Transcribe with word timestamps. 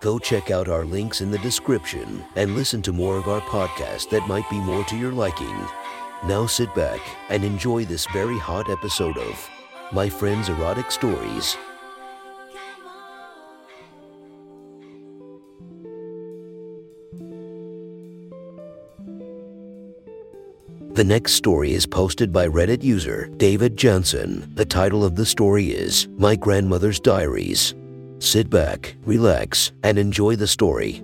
Go 0.00 0.18
check 0.18 0.50
out 0.50 0.68
our 0.68 0.86
links 0.86 1.20
in 1.20 1.30
the 1.30 1.38
description 1.38 2.24
and 2.34 2.54
listen 2.54 2.80
to 2.82 2.92
more 2.92 3.18
of 3.18 3.28
our 3.28 3.42
podcast 3.42 4.08
that 4.08 4.26
might 4.26 4.48
be 4.48 4.58
more 4.58 4.82
to 4.84 4.96
your 4.96 5.12
liking. 5.12 5.54
Now 6.24 6.46
sit 6.46 6.74
back 6.74 7.00
and 7.28 7.44
enjoy 7.44 7.84
this 7.84 8.06
very 8.06 8.38
hot 8.38 8.70
episode 8.70 9.18
of 9.18 9.50
My 9.92 10.08
Friend's 10.08 10.48
Erotic 10.48 10.90
Stories. 10.90 11.54
The 20.92 21.04
next 21.04 21.32
story 21.32 21.74
is 21.74 21.86
posted 21.86 22.32
by 22.32 22.48
Reddit 22.48 22.82
user 22.82 23.28
David 23.36 23.76
Johnson. 23.76 24.50
The 24.54 24.64
title 24.64 25.04
of 25.04 25.14
the 25.14 25.26
story 25.26 25.66
is 25.66 26.08
My 26.16 26.36
Grandmother's 26.36 27.00
Diaries. 27.00 27.74
Sit 28.20 28.50
back, 28.50 28.96
relax, 29.06 29.72
and 29.82 29.98
enjoy 29.98 30.36
the 30.36 30.46
story. 30.46 31.02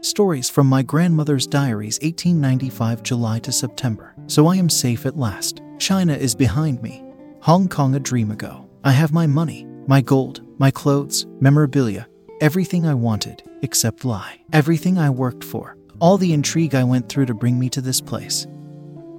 Stories 0.00 0.50
from 0.50 0.66
my 0.66 0.82
grandmother's 0.82 1.46
diaries 1.46 2.00
1895 2.02 3.04
July 3.04 3.38
to 3.38 3.52
September. 3.52 4.12
So 4.26 4.48
I 4.48 4.56
am 4.56 4.68
safe 4.68 5.06
at 5.06 5.16
last. 5.16 5.62
China 5.78 6.14
is 6.14 6.34
behind 6.34 6.82
me. 6.82 7.04
Hong 7.42 7.68
Kong 7.68 7.94
a 7.94 8.00
dream 8.00 8.32
ago. 8.32 8.68
I 8.82 8.90
have 8.90 9.12
my 9.12 9.24
money, 9.24 9.68
my 9.86 10.00
gold, 10.00 10.42
my 10.58 10.72
clothes, 10.72 11.26
memorabilia, 11.38 12.08
everything 12.40 12.88
I 12.88 12.94
wanted, 12.94 13.44
except 13.62 14.04
Lai. 14.04 14.40
Everything 14.52 14.98
I 14.98 15.10
worked 15.10 15.44
for, 15.44 15.76
all 16.00 16.18
the 16.18 16.32
intrigue 16.32 16.74
I 16.74 16.82
went 16.82 17.08
through 17.08 17.26
to 17.26 17.34
bring 17.34 17.56
me 17.56 17.68
to 17.68 17.80
this 17.80 18.00
place. 18.00 18.48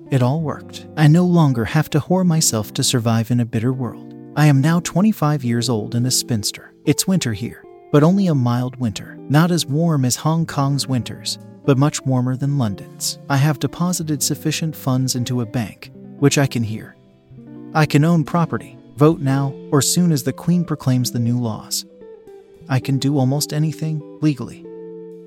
It 0.10 0.22
all 0.22 0.42
worked. 0.42 0.88
I 0.98 1.08
no 1.08 1.24
longer 1.24 1.64
have 1.64 1.90
to 1.92 2.02
whore 2.02 2.26
myself 2.26 2.74
to 2.74 2.84
survive 2.84 3.32
in 3.32 3.40
a 3.40 3.46
bitter 3.46 3.72
world. 3.72 4.11
I 4.34 4.46
am 4.46 4.62
now 4.62 4.80
25 4.80 5.44
years 5.44 5.68
old 5.68 5.94
and 5.94 6.08
a 6.08 6.12
spinster. 6.12 6.74
It's 6.86 7.06
winter 7.06 7.34
here, 7.34 7.66
but 7.92 8.02
only 8.02 8.28
a 8.28 8.36
mild 8.36 8.78
winter, 8.78 9.18
not 9.28 9.52
as 9.52 9.66
warm 9.66 10.06
as 10.06 10.16
Hong 10.16 10.46
Kong's 10.46 10.88
winters, 10.88 11.38
but 11.66 11.78
much 11.78 12.06
warmer 12.06 12.38
than 12.38 12.58
London's. 12.58 13.20
I 13.30 13.36
have 13.36 13.60
deposited 13.60 14.24
sufficient 14.24 14.74
funds 14.74 15.16
into 15.16 15.42
a 15.42 15.46
bank, 15.46 15.92
which 16.20 16.38
I 16.38 16.48
can 16.48 16.64
hear. 16.64 16.96
I 17.74 17.86
can 17.86 18.06
own 18.06 18.24
property, 18.24 18.78
vote 18.96 19.20
now, 19.20 19.54
or 19.70 19.82
soon 19.82 20.14
as 20.14 20.24
the 20.24 20.32
Queen 20.32 20.64
proclaims 20.64 21.12
the 21.12 21.20
new 21.20 21.38
laws. 21.38 21.86
I 22.70 22.80
can 22.80 23.00
do 23.00 23.18
almost 23.18 23.52
anything, 23.52 24.02
legally. 24.22 24.66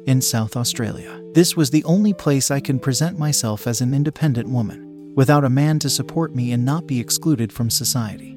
In 0.07 0.23
South 0.23 0.57
Australia, 0.57 1.23
this 1.35 1.55
was 1.55 1.71
the 1.71 1.85
only 1.85 2.15
place 2.15 2.51
I 2.51 2.61
can 2.61 2.79
present 2.81 3.19
myself 3.19 3.67
as 3.67 3.83
an 3.83 3.93
independent 3.93 4.49
woman, 4.49 5.13
without 5.15 5.45
a 5.45 5.51
man 5.51 5.79
to 5.81 5.91
support 5.91 6.35
me 6.35 6.53
and 6.53 6.65
not 6.65 6.87
be 6.87 7.01
excluded 7.01 7.53
from 7.53 7.69
society 7.69 8.34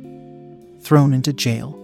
thrown 0.87 1.13
into 1.13 1.33
jail, 1.33 1.77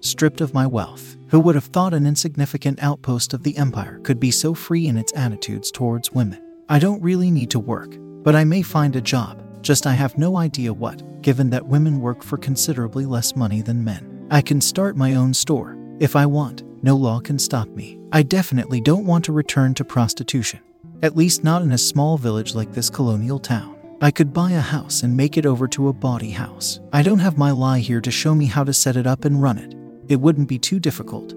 stripped 0.00 0.42
of 0.42 0.52
my 0.52 0.66
wealth. 0.66 1.16
Who 1.28 1.40
would 1.40 1.54
have 1.54 1.64
thought 1.64 1.94
an 1.94 2.06
insignificant 2.06 2.82
outpost 2.82 3.32
of 3.32 3.42
the 3.42 3.56
empire 3.56 3.98
could 4.00 4.20
be 4.20 4.30
so 4.30 4.52
free 4.52 4.88
in 4.88 4.98
its 4.98 5.10
attitudes 5.16 5.70
towards 5.70 6.12
women? 6.12 6.42
I 6.68 6.78
don't 6.78 7.02
really 7.02 7.30
need 7.30 7.50
to 7.52 7.58
work, 7.58 7.96
but 7.98 8.36
I 8.36 8.44
may 8.44 8.60
find 8.60 8.94
a 8.94 9.00
job, 9.00 9.42
just 9.62 9.86
I 9.86 9.94
have 9.94 10.18
no 10.18 10.36
idea 10.36 10.70
what, 10.70 11.22
given 11.22 11.48
that 11.48 11.66
women 11.66 11.98
work 11.98 12.22
for 12.22 12.36
considerably 12.36 13.06
less 13.06 13.34
money 13.34 13.62
than 13.62 13.82
men. 13.82 14.26
I 14.30 14.42
can 14.42 14.60
start 14.60 14.98
my 14.98 15.14
own 15.14 15.32
store. 15.32 15.78
If 15.98 16.14
I 16.14 16.26
want, 16.26 16.62
no 16.84 16.94
law 16.94 17.20
can 17.20 17.38
stop 17.38 17.68
me. 17.68 17.98
I 18.12 18.22
definitely 18.22 18.82
don't 18.82 19.06
want 19.06 19.24
to 19.24 19.32
return 19.32 19.72
to 19.74 19.84
prostitution, 19.84 20.60
at 21.02 21.16
least 21.16 21.42
not 21.42 21.62
in 21.62 21.72
a 21.72 21.78
small 21.78 22.18
village 22.18 22.54
like 22.54 22.72
this 22.72 22.90
colonial 22.90 23.38
town. 23.38 23.75
I 23.98 24.10
could 24.10 24.34
buy 24.34 24.50
a 24.52 24.60
house 24.60 25.02
and 25.02 25.16
make 25.16 25.38
it 25.38 25.46
over 25.46 25.66
to 25.68 25.88
a 25.88 25.92
bawdy 25.92 26.30
house. 26.30 26.80
I 26.92 27.02
don't 27.02 27.18
have 27.20 27.38
my 27.38 27.50
Lai 27.50 27.78
here 27.78 28.02
to 28.02 28.10
show 28.10 28.34
me 28.34 28.44
how 28.44 28.62
to 28.62 28.74
set 28.74 28.94
it 28.94 29.06
up 29.06 29.24
and 29.24 29.40
run 29.40 29.56
it. 29.56 29.74
It 30.08 30.20
wouldn't 30.20 30.50
be 30.50 30.58
too 30.58 30.78
difficult. 30.78 31.34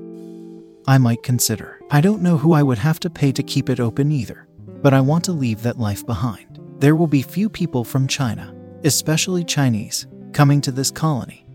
I 0.86 0.98
might 0.98 1.24
consider. 1.24 1.80
I 1.90 2.02
don't 2.02 2.22
know 2.22 2.38
who 2.38 2.52
I 2.52 2.64
would 2.64 2.78
have 2.80 3.00
to 3.02 3.10
pay 3.10 3.32
to 3.32 3.44
keep 3.44 3.70
it 3.70 3.80
open 3.80 4.12
either, 4.12 4.46
but 4.82 4.94
I 4.94 5.00
want 5.00 5.24
to 5.26 5.32
leave 5.32 5.62
that 5.62 5.80
life 5.80 6.06
behind. 6.06 6.60
There 6.80 6.98
will 6.98 7.08
be 7.08 7.22
few 7.22 7.50
people 7.50 7.86
from 7.86 8.08
China, 8.08 8.54
especially 8.84 9.46
Chinese, 9.46 10.08
coming 10.34 10.60
to 10.62 10.72
this 10.72 10.92
colony. 10.92 11.46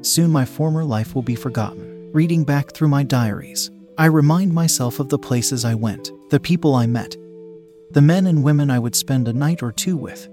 Soon 0.00 0.30
my 0.30 0.46
former 0.46 0.84
life 0.84 1.14
will 1.14 1.22
be 1.22 1.34
forgotten. 1.34 2.10
Reading 2.12 2.44
back 2.44 2.72
through 2.72 2.88
my 2.88 3.02
diaries, 3.02 3.70
I 3.98 4.06
remind 4.06 4.54
myself 4.54 5.00
of 5.00 5.10
the 5.10 5.18
places 5.18 5.66
I 5.66 5.74
went, 5.74 6.10
the 6.30 6.40
people 6.40 6.74
I 6.74 6.86
met, 6.86 7.14
the 7.92 8.00
men 8.00 8.28
and 8.28 8.44
women 8.44 8.70
I 8.70 8.78
would 8.78 8.94
spend 8.94 9.26
a 9.26 9.32
night 9.32 9.64
or 9.64 9.72
two 9.72 9.96
with, 9.96 10.28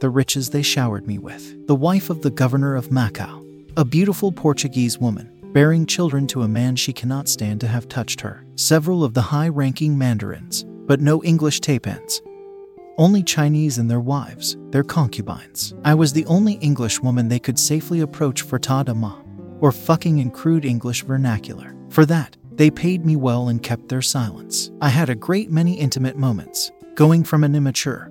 the 0.00 0.10
riches 0.10 0.50
they 0.50 0.62
showered 0.62 1.06
me 1.06 1.18
with. 1.18 1.66
The 1.66 1.74
wife 1.74 2.10
of 2.10 2.22
the 2.22 2.30
governor 2.30 2.74
of 2.74 2.88
Macau, 2.88 3.44
a 3.76 3.84
beautiful 3.84 4.32
Portuguese 4.32 4.98
woman, 4.98 5.30
bearing 5.52 5.86
children 5.86 6.26
to 6.28 6.42
a 6.42 6.48
man 6.48 6.76
she 6.76 6.92
cannot 6.92 7.28
stand 7.28 7.60
to 7.60 7.68
have 7.68 7.88
touched 7.88 8.20
her. 8.20 8.44
Several 8.56 9.04
of 9.04 9.14
the 9.14 9.22
high 9.22 9.48
ranking 9.48 9.96
mandarins, 9.96 10.64
but 10.86 11.00
no 11.00 11.22
English 11.24 11.60
taipans. 11.60 12.20
Only 12.98 13.22
Chinese 13.22 13.78
and 13.78 13.90
their 13.90 14.00
wives, 14.00 14.56
their 14.70 14.82
concubines. 14.82 15.74
I 15.84 15.94
was 15.94 16.12
the 16.12 16.26
only 16.26 16.54
English 16.54 17.00
woman 17.00 17.28
they 17.28 17.38
could 17.38 17.58
safely 17.58 18.00
approach 18.00 18.42
for 18.42 18.58
ta 18.58 18.82
da 18.82 18.94
ma, 18.94 19.16
or 19.60 19.72
fucking 19.72 20.18
in 20.18 20.30
crude 20.30 20.64
English 20.64 21.04
vernacular. 21.04 21.74
For 21.90 22.04
that, 22.06 22.36
they 22.52 22.70
paid 22.70 23.06
me 23.06 23.14
well 23.14 23.48
and 23.48 23.62
kept 23.62 23.88
their 23.88 24.02
silence. 24.02 24.72
I 24.80 24.88
had 24.88 25.08
a 25.08 25.14
great 25.14 25.50
many 25.50 25.74
intimate 25.74 26.16
moments, 26.16 26.72
going 26.96 27.22
from 27.22 27.44
an 27.44 27.54
immature, 27.54 28.10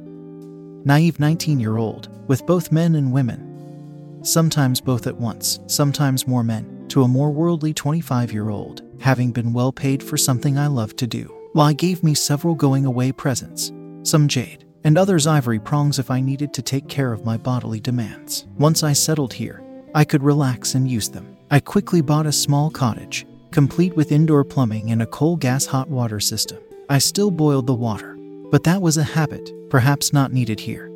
naive 0.87 1.19
19 1.19 1.59
year 1.59 1.75
old, 1.75 2.07
with 2.29 2.45
both 2.45 2.71
men 2.71 2.95
and 2.95 3.11
women, 3.11 4.23
sometimes 4.23 4.79
both 4.79 5.05
at 5.05 5.17
once, 5.17 5.59
sometimes 5.67 6.25
more 6.25 6.45
men, 6.45 6.85
to 6.87 7.03
a 7.03 7.07
more 7.07 7.29
worldly 7.29 7.73
25 7.73 8.31
year 8.31 8.49
old, 8.49 8.81
having 9.01 9.33
been 9.33 9.51
well 9.51 9.73
paid 9.73 10.01
for 10.01 10.15
something 10.15 10.57
I 10.57 10.67
loved 10.67 10.97
to 10.99 11.05
do. 11.07 11.35
Lai 11.53 11.73
gave 11.73 12.03
me 12.03 12.13
several 12.13 12.55
going 12.55 12.85
away 12.85 13.11
presents, 13.11 13.73
some 14.03 14.29
jade, 14.29 14.63
and 14.85 14.97
others 14.97 15.27
ivory 15.27 15.59
prongs 15.59 15.99
if 15.99 16.09
I 16.09 16.21
needed 16.21 16.53
to 16.53 16.61
take 16.61 16.87
care 16.87 17.11
of 17.11 17.25
my 17.25 17.35
bodily 17.35 17.81
demands. 17.81 18.45
Once 18.57 18.81
I 18.81 18.93
settled 18.93 19.33
here, 19.33 19.61
I 19.93 20.05
could 20.05 20.23
relax 20.23 20.73
and 20.73 20.89
use 20.89 21.09
them. 21.09 21.35
I 21.51 21.59
quickly 21.59 21.99
bought 21.99 22.27
a 22.27 22.31
small 22.31 22.69
cottage, 22.69 23.27
complete 23.51 23.93
with 23.97 24.13
indoor 24.13 24.45
plumbing 24.45 24.91
and 24.91 25.01
a 25.01 25.07
coal 25.07 25.35
gas 25.35 25.65
hot 25.65 25.89
water 25.89 26.21
system. 26.21 26.59
I 26.89 26.99
still 26.99 27.31
boiled 27.31 27.67
the 27.67 27.73
water, 27.73 28.16
but 28.51 28.63
that 28.63 28.81
was 28.81 28.97
a 28.97 29.03
habit, 29.03 29.51
perhaps 29.69 30.13
not 30.13 30.31
needed 30.31 30.59
here. 30.59 30.89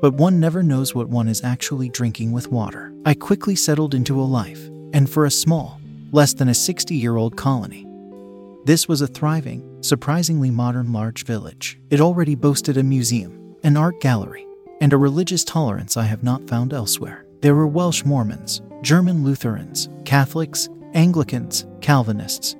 But 0.00 0.14
one 0.14 0.38
never 0.38 0.62
knows 0.62 0.94
what 0.94 1.08
one 1.08 1.28
is 1.28 1.42
actually 1.42 1.88
drinking 1.88 2.32
with 2.32 2.52
water. 2.52 2.92
I 3.04 3.14
quickly 3.14 3.56
settled 3.56 3.94
into 3.94 4.20
a 4.20 4.22
life, 4.22 4.68
and 4.92 5.10
for 5.10 5.26
a 5.26 5.30
small, 5.30 5.80
less 6.12 6.34
than 6.34 6.48
a 6.48 6.54
60 6.54 6.94
year 6.94 7.16
old 7.16 7.36
colony. 7.36 7.86
This 8.64 8.86
was 8.86 9.00
a 9.00 9.06
thriving, 9.06 9.82
surprisingly 9.82 10.50
modern 10.50 10.92
large 10.92 11.24
village. 11.24 11.78
It 11.90 12.00
already 12.00 12.34
boasted 12.34 12.76
a 12.76 12.82
museum, 12.82 13.56
an 13.64 13.76
art 13.76 14.00
gallery, 14.00 14.46
and 14.80 14.92
a 14.92 14.96
religious 14.96 15.42
tolerance 15.44 15.96
I 15.96 16.04
have 16.04 16.22
not 16.22 16.48
found 16.48 16.72
elsewhere. 16.72 17.24
There 17.40 17.54
were 17.54 17.66
Welsh 17.66 18.04
Mormons, 18.04 18.62
German 18.82 19.24
Lutherans, 19.24 19.88
Catholics, 20.04 20.68
Anglicans, 20.94 21.66
Calvinists, 21.80 22.56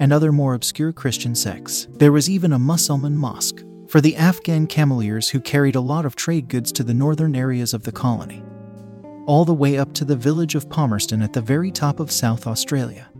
and 0.00 0.12
other 0.12 0.32
more 0.32 0.54
obscure 0.54 0.92
Christian 0.92 1.34
sects. 1.34 1.88
There 1.92 2.12
was 2.12 2.30
even 2.30 2.52
a 2.52 2.58
Mussulman 2.58 3.16
mosque 3.16 3.62
for 3.88 4.00
the 4.00 4.16
Afghan 4.16 4.66
cameleers 4.66 5.30
who 5.30 5.40
carried 5.40 5.74
a 5.74 5.80
lot 5.80 6.06
of 6.06 6.16
trade 6.16 6.48
goods 6.48 6.72
to 6.72 6.82
the 6.82 6.94
northern 6.94 7.36
areas 7.36 7.74
of 7.74 7.82
the 7.82 7.92
colony, 7.92 8.42
all 9.26 9.44
the 9.44 9.52
way 9.52 9.76
up 9.76 9.92
to 9.94 10.04
the 10.04 10.16
village 10.16 10.54
of 10.54 10.70
Palmerston 10.70 11.22
at 11.22 11.32
the 11.32 11.42
very 11.42 11.70
top 11.70 12.00
of 12.00 12.10
South 12.10 12.46
Australia, 12.46 13.10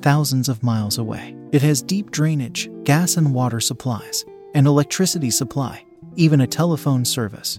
thousands 0.00 0.48
of 0.48 0.62
miles 0.62 0.98
away. 0.98 1.36
It 1.50 1.62
has 1.62 1.82
deep 1.82 2.10
drainage, 2.10 2.70
gas 2.84 3.16
and 3.16 3.34
water 3.34 3.58
supplies, 3.58 4.24
an 4.54 4.66
electricity 4.66 5.30
supply, 5.30 5.84
even 6.14 6.40
a 6.40 6.46
telephone 6.46 7.04
service, 7.04 7.58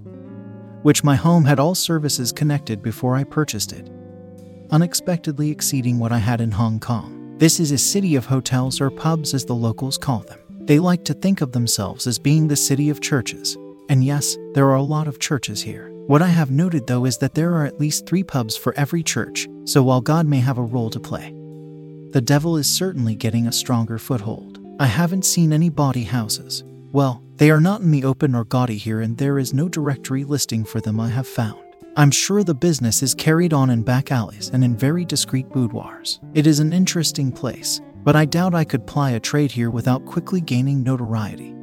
which 0.82 1.04
my 1.04 1.16
home 1.16 1.44
had 1.44 1.60
all 1.60 1.76
services 1.76 2.32
connected 2.32 2.82
before 2.82 3.16
I 3.16 3.26
purchased 3.26 3.74
it, 3.74 3.90
unexpectedly 4.72 5.52
exceeding 5.52 6.00
what 6.00 6.12
I 6.12 6.20
had 6.20 6.40
in 6.40 6.52
Hong 6.52 6.80
Kong. 6.80 7.19
This 7.40 7.62
is 7.62 7.72
a 7.72 7.78
city 7.78 8.16
of 8.18 8.26
hotels 8.26 8.82
or 8.82 8.92
pubs, 8.92 9.34
as 9.34 9.46
the 9.46 9.56
locals 9.56 9.98
call 9.98 10.20
them. 10.20 10.40
They 10.66 10.78
like 10.78 11.06
to 11.06 11.14
think 11.14 11.40
of 11.40 11.54
themselves 11.54 12.06
as 12.06 12.20
being 12.20 12.50
the 12.50 12.56
city 12.58 12.90
of 12.90 13.00
churches. 13.00 13.56
And 13.88 14.04
yes, 14.04 14.36
there 14.56 14.66
are 14.66 14.76
a 14.76 14.82
lot 14.82 15.08
of 15.08 15.20
churches 15.20 15.62
here. 15.62 15.90
What 16.08 16.22
I 16.22 16.28
have 16.28 16.52
noted 16.52 16.86
though 16.86 17.06
is 17.06 17.18
that 17.20 17.36
there 17.36 17.54
are 17.54 17.66
at 17.66 17.80
least 17.80 18.06
three 18.06 18.24
pubs 18.24 18.58
for 18.58 18.74
every 18.76 19.04
church, 19.04 19.48
so 19.64 19.82
while 19.82 20.02
God 20.02 20.28
may 20.28 20.40
have 20.40 20.58
a 20.58 20.62
role 20.62 20.90
to 20.90 21.00
play, 21.00 21.32
the 22.12 22.22
devil 22.22 22.58
is 22.58 22.68
certainly 22.68 23.16
getting 23.16 23.48
a 23.48 23.54
stronger 23.54 23.98
foothold. 23.98 24.60
I 24.78 24.88
haven't 24.88 25.24
seen 25.24 25.54
any 25.54 25.70
bawdy 25.70 26.04
houses. 26.04 26.66
Well, 26.92 27.24
they 27.38 27.52
are 27.52 27.62
not 27.62 27.80
in 27.80 27.92
the 27.92 28.04
open 28.04 28.36
or 28.36 28.44
gaudy 28.44 28.78
here, 28.78 29.00
and 29.00 29.18
there 29.18 29.40
is 29.40 29.54
no 29.54 29.70
directory 29.70 30.26
listing 30.26 30.66
for 30.66 30.82
them 30.82 31.00
I 31.00 31.08
have 31.08 31.28
found. 31.28 31.69
I'm 32.00 32.12
sure 32.12 32.46
the 32.46 32.56
business 32.56 33.04
is 33.04 33.14
carried 33.14 33.52
on 33.52 33.70
in 33.70 33.84
back 33.84 34.10
alleys 34.10 34.52
and 34.52 34.64
in 34.64 34.78
very 34.78 35.04
discreet 35.04 35.50
boudoirs. 35.50 36.22
It 36.34 36.48
is 36.48 36.62
an 36.62 36.72
interesting 36.72 37.30
place, 37.30 37.82
but 38.06 38.16
I 38.16 38.24
doubt 38.24 38.56
I 38.56 38.64
could 38.64 38.88
ply 38.88 39.12
a 39.12 39.20
trade 39.20 39.52
here 39.52 39.70
without 39.70 40.06
quickly 40.06 40.40
gaining 40.40 40.82
notoriety. 40.82 41.54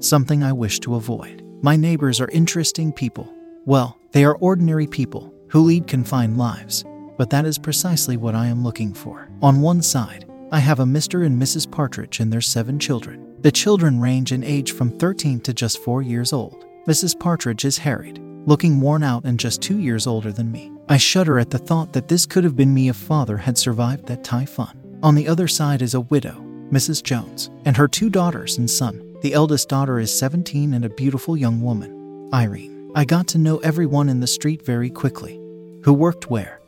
Something 0.00 0.42
I 0.42 0.52
wish 0.52 0.80
to 0.80 0.96
avoid. 0.96 1.42
My 1.62 1.76
neighbors 1.76 2.20
are 2.20 2.28
interesting 2.28 2.92
people. 2.92 3.34
Well, 3.64 3.98
they 4.12 4.26
are 4.26 4.36
ordinary 4.36 4.86
people 4.86 5.32
who 5.48 5.62
lead 5.62 5.86
confined 5.86 6.36
lives, 6.36 6.84
but 7.16 7.30
that 7.30 7.46
is 7.46 7.56
precisely 7.56 8.18
what 8.18 8.34
I 8.34 8.48
am 8.48 8.62
looking 8.62 8.92
for. 8.92 9.30
On 9.40 9.62
one 9.62 9.80
side, 9.80 10.30
I 10.52 10.58
have 10.58 10.80
a 10.80 10.84
Mr. 10.84 11.24
and 11.24 11.40
Mrs. 11.40 11.70
Partridge 11.70 12.20
and 12.20 12.30
their 12.30 12.42
seven 12.42 12.78
children. 12.78 13.34
The 13.40 13.50
children 13.50 13.98
range 13.98 14.30
in 14.30 14.44
age 14.44 14.72
from 14.72 14.90
13 14.98 15.40
to 15.40 15.54
just 15.54 15.78
4 15.78 16.02
years 16.02 16.34
old. 16.34 16.66
Mrs. 16.86 17.18
Partridge 17.18 17.64
is 17.64 17.78
harried, 17.78 18.20
looking 18.46 18.80
worn 18.80 19.02
out 19.02 19.24
and 19.24 19.40
just 19.40 19.62
2 19.62 19.78
years 19.78 20.06
older 20.06 20.32
than 20.32 20.52
me. 20.52 20.70
I 20.88 20.96
shudder 20.96 21.38
at 21.38 21.50
the 21.50 21.58
thought 21.58 21.92
that 21.92 22.08
this 22.08 22.26
could 22.26 22.44
have 22.44 22.56
been 22.56 22.74
me 22.74 22.88
if 22.88 22.96
father 22.96 23.36
had 23.36 23.56
survived 23.56 24.06
that 24.06 24.24
typhoon. 24.24 24.98
On 25.02 25.14
the 25.14 25.28
other 25.28 25.48
side 25.48 25.82
is 25.82 25.94
a 25.94 26.00
widow, 26.00 26.40
Mrs. 26.70 27.02
Jones, 27.02 27.50
and 27.64 27.76
her 27.76 27.88
two 27.88 28.10
daughters 28.10 28.58
and 28.58 28.70
son. 28.70 29.00
The 29.22 29.32
eldest 29.32 29.68
daughter 29.68 29.98
is 29.98 30.16
17 30.16 30.74
and 30.74 30.84
a 30.84 30.90
beautiful 30.90 31.36
young 31.36 31.62
woman, 31.62 32.28
Irene. 32.34 32.90
I 32.94 33.04
got 33.04 33.26
to 33.28 33.38
know 33.38 33.58
everyone 33.58 34.08
in 34.08 34.20
the 34.20 34.26
street 34.26 34.64
very 34.64 34.90
quickly 34.90 35.40
who 35.82 35.92
worked 35.92 36.30
where, 36.30 36.60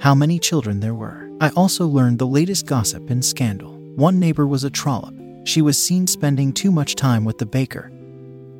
how 0.00 0.14
many 0.14 0.38
children 0.38 0.80
there 0.80 0.94
were. 0.94 1.30
I 1.40 1.50
also 1.50 1.86
learned 1.86 2.18
the 2.18 2.26
latest 2.26 2.66
gossip 2.66 3.10
and 3.10 3.24
scandal. 3.24 3.76
One 3.94 4.18
neighbor 4.18 4.46
was 4.46 4.64
a 4.64 4.70
trollop. 4.70 5.14
She 5.44 5.62
was 5.62 5.82
seen 5.82 6.06
spending 6.06 6.52
too 6.52 6.70
much 6.70 6.96
time 6.96 7.24
with 7.24 7.38
the 7.38 7.46
baker. 7.46 7.92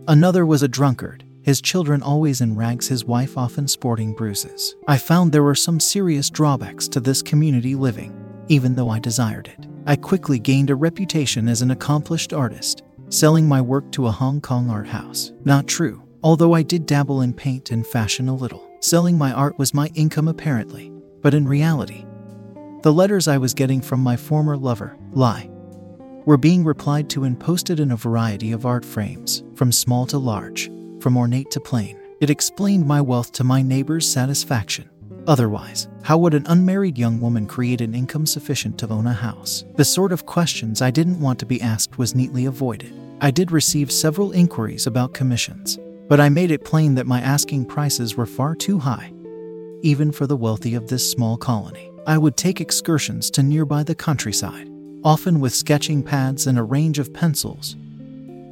Another 0.09 0.47
was 0.47 0.63
a 0.63 0.69
drunkard, 0.69 1.25
his 1.47 1.63
children 1.63 2.03
always 2.03 2.43
in 2.43 2.55
rags, 2.55 2.89
his 2.89 3.07
wife 3.07 3.39
often 3.39 3.67
sporting 3.67 4.13
bruises. 4.13 4.77
I 4.87 4.99
found 4.99 5.33
there 5.33 5.43
were 5.43 5.55
some 5.55 5.81
serious 5.81 6.29
drawbacks 6.29 6.89
to 6.89 7.01
this 7.01 7.23
community 7.23 7.75
living 7.75 8.27
even 8.49 8.75
though 8.75 8.91
I 8.91 8.99
desired 8.99 9.49
it. 9.49 9.67
I 9.87 9.97
quickly 9.97 10.39
gained 10.39 10.71
a 10.71 10.75
reputation 10.75 11.49
as 11.49 11.63
an 11.63 11.71
accomplished 11.71 12.33
artist, 12.33 12.83
selling 13.09 13.49
my 13.49 13.61
work 13.61 13.91
to 13.93 14.07
a 14.07 14.13
Hong 14.13 14.41
Kong 14.41 14.71
art 14.71 14.87
house. 14.87 15.33
Not 15.45 15.67
true, 15.67 16.03
although 16.23 16.53
I 16.53 16.63
did 16.63 16.87
dabble 16.87 17.23
in 17.23 17.33
paint 17.33 17.71
and 17.71 17.87
fashion 17.87 18.29
a 18.29 18.35
little. 18.35 18.69
Selling 18.81 19.17
my 19.19 19.33
art 19.33 19.59
was 19.59 19.75
my 19.75 19.91
income 19.95 20.29
apparently, 20.29 20.93
but 21.23 21.35
in 21.35 21.49
reality, 21.49 22.05
the 22.83 22.93
letters 22.93 23.27
I 23.27 23.39
was 23.39 23.55
getting 23.55 23.81
from 23.81 24.01
my 24.01 24.17
former 24.17 24.57
lover, 24.57 24.97
Lai, 25.13 25.51
were 26.25 26.37
being 26.37 26.65
replied 26.65 27.09
to 27.11 27.25
and 27.25 27.39
posted 27.39 27.81
in 27.81 27.93
a 27.93 27.97
variety 27.97 28.53
of 28.53 28.67
art 28.67 28.85
frames, 28.85 29.45
from 29.55 29.73
small 29.73 30.07
to 30.07 30.19
large, 30.19 30.71
from 31.07 31.17
ornate 31.17 31.53
to 31.53 31.61
plain. 31.61 31.97
It 32.21 32.31
explained 32.31 32.85
my 32.85 33.01
wealth 33.01 33.31
to 33.35 33.45
my 33.45 33.63
neighbor's 33.63 34.11
satisfaction. 34.11 34.91
Otherwise, 35.29 35.87
how 36.03 36.19
would 36.19 36.35
an 36.35 36.45
unmarried 36.49 36.99
young 36.99 37.21
woman 37.21 37.47
create 37.47 37.81
an 37.81 37.95
income 37.95 38.27
sufficient 38.27 38.77
to 38.79 38.89
own 38.89 39.07
a 39.07 39.13
house? 39.13 39.65
The 39.77 39.85
sort 39.85 40.11
of 40.11 40.27
questions 40.27 40.83
I 40.83 40.91
didn't 40.91 41.21
want 41.21 41.39
to 41.39 41.47
be 41.47 41.63
asked 41.63 41.97
was 41.97 42.17
neatly 42.17 42.47
avoided. 42.47 42.93
I 43.21 43.31
did 43.31 43.53
receive 43.53 43.93
several 43.93 44.33
inquiries 44.33 44.89
about 44.89 45.15
commissions, 45.15 45.79
but 46.09 46.19
I 46.19 46.29
made 46.29 46.51
it 46.51 46.65
plain 46.65 46.97
that 46.97 47.07
my 47.07 47.21
asking 47.21 47.67
prices 47.67 48.17
were 48.17 48.27
far 48.27 48.57
too 48.57 48.81
high, 48.81 49.13
even 49.83 50.11
for 50.11 50.27
the 50.27 50.37
wealthy 50.37 50.75
of 50.75 50.89
this 50.89 51.09
small 51.09 51.37
colony. 51.37 51.89
I 52.05 52.19
would 52.19 52.37
take 52.37 52.61
excursions 52.61 53.31
to 53.31 53.45
nearby 53.45 53.85
the 53.85 53.95
countryside, 53.95 54.69
often 55.05 55.39
with 55.39 55.55
sketching 55.55 56.03
pads 56.03 56.49
and 56.49 56.59
a 56.59 56.65
range 56.65 56.99
of 56.99 57.15
pencils, 57.15 57.77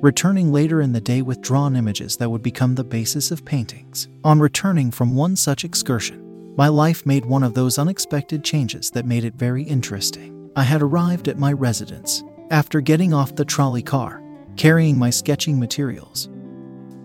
returning 0.05 0.53
later 0.53 0.83
in 0.83 0.93
the 0.93 1.01
day 1.01 1.23
with 1.23 1.41
drawn 1.41 1.75
images 1.75 2.19
that 2.19 2.29
would 2.29 2.43
become 2.43 2.75
the 2.75 2.85
basis 2.85 3.31
of 3.31 3.43
paintings. 3.43 4.07
On 4.23 4.39
returning 4.39 4.91
from 4.91 5.15
one 5.15 5.35
such 5.35 5.65
excursion, 5.65 6.55
my 6.57 6.69
life 6.69 7.07
made 7.07 7.25
one 7.25 7.43
of 7.43 7.55
those 7.55 7.79
unexpected 7.79 8.45
changes 8.45 8.91
that 8.91 9.07
made 9.07 9.25
it 9.25 9.33
very 9.35 9.63
interesting. 9.63 10.51
I 10.57 10.63
had 10.63 10.83
arrived 10.83 11.27
at 11.29 11.39
my 11.39 11.55
residence 11.55 12.23
after 12.51 12.83
getting 12.83 13.15
off 13.15 13.35
the 13.35 13.47
trolley 13.47 13.83
car, 13.83 14.23
carrying 14.59 14.99
my 14.99 15.09
sketching 15.09 15.59
materials. 15.59 16.29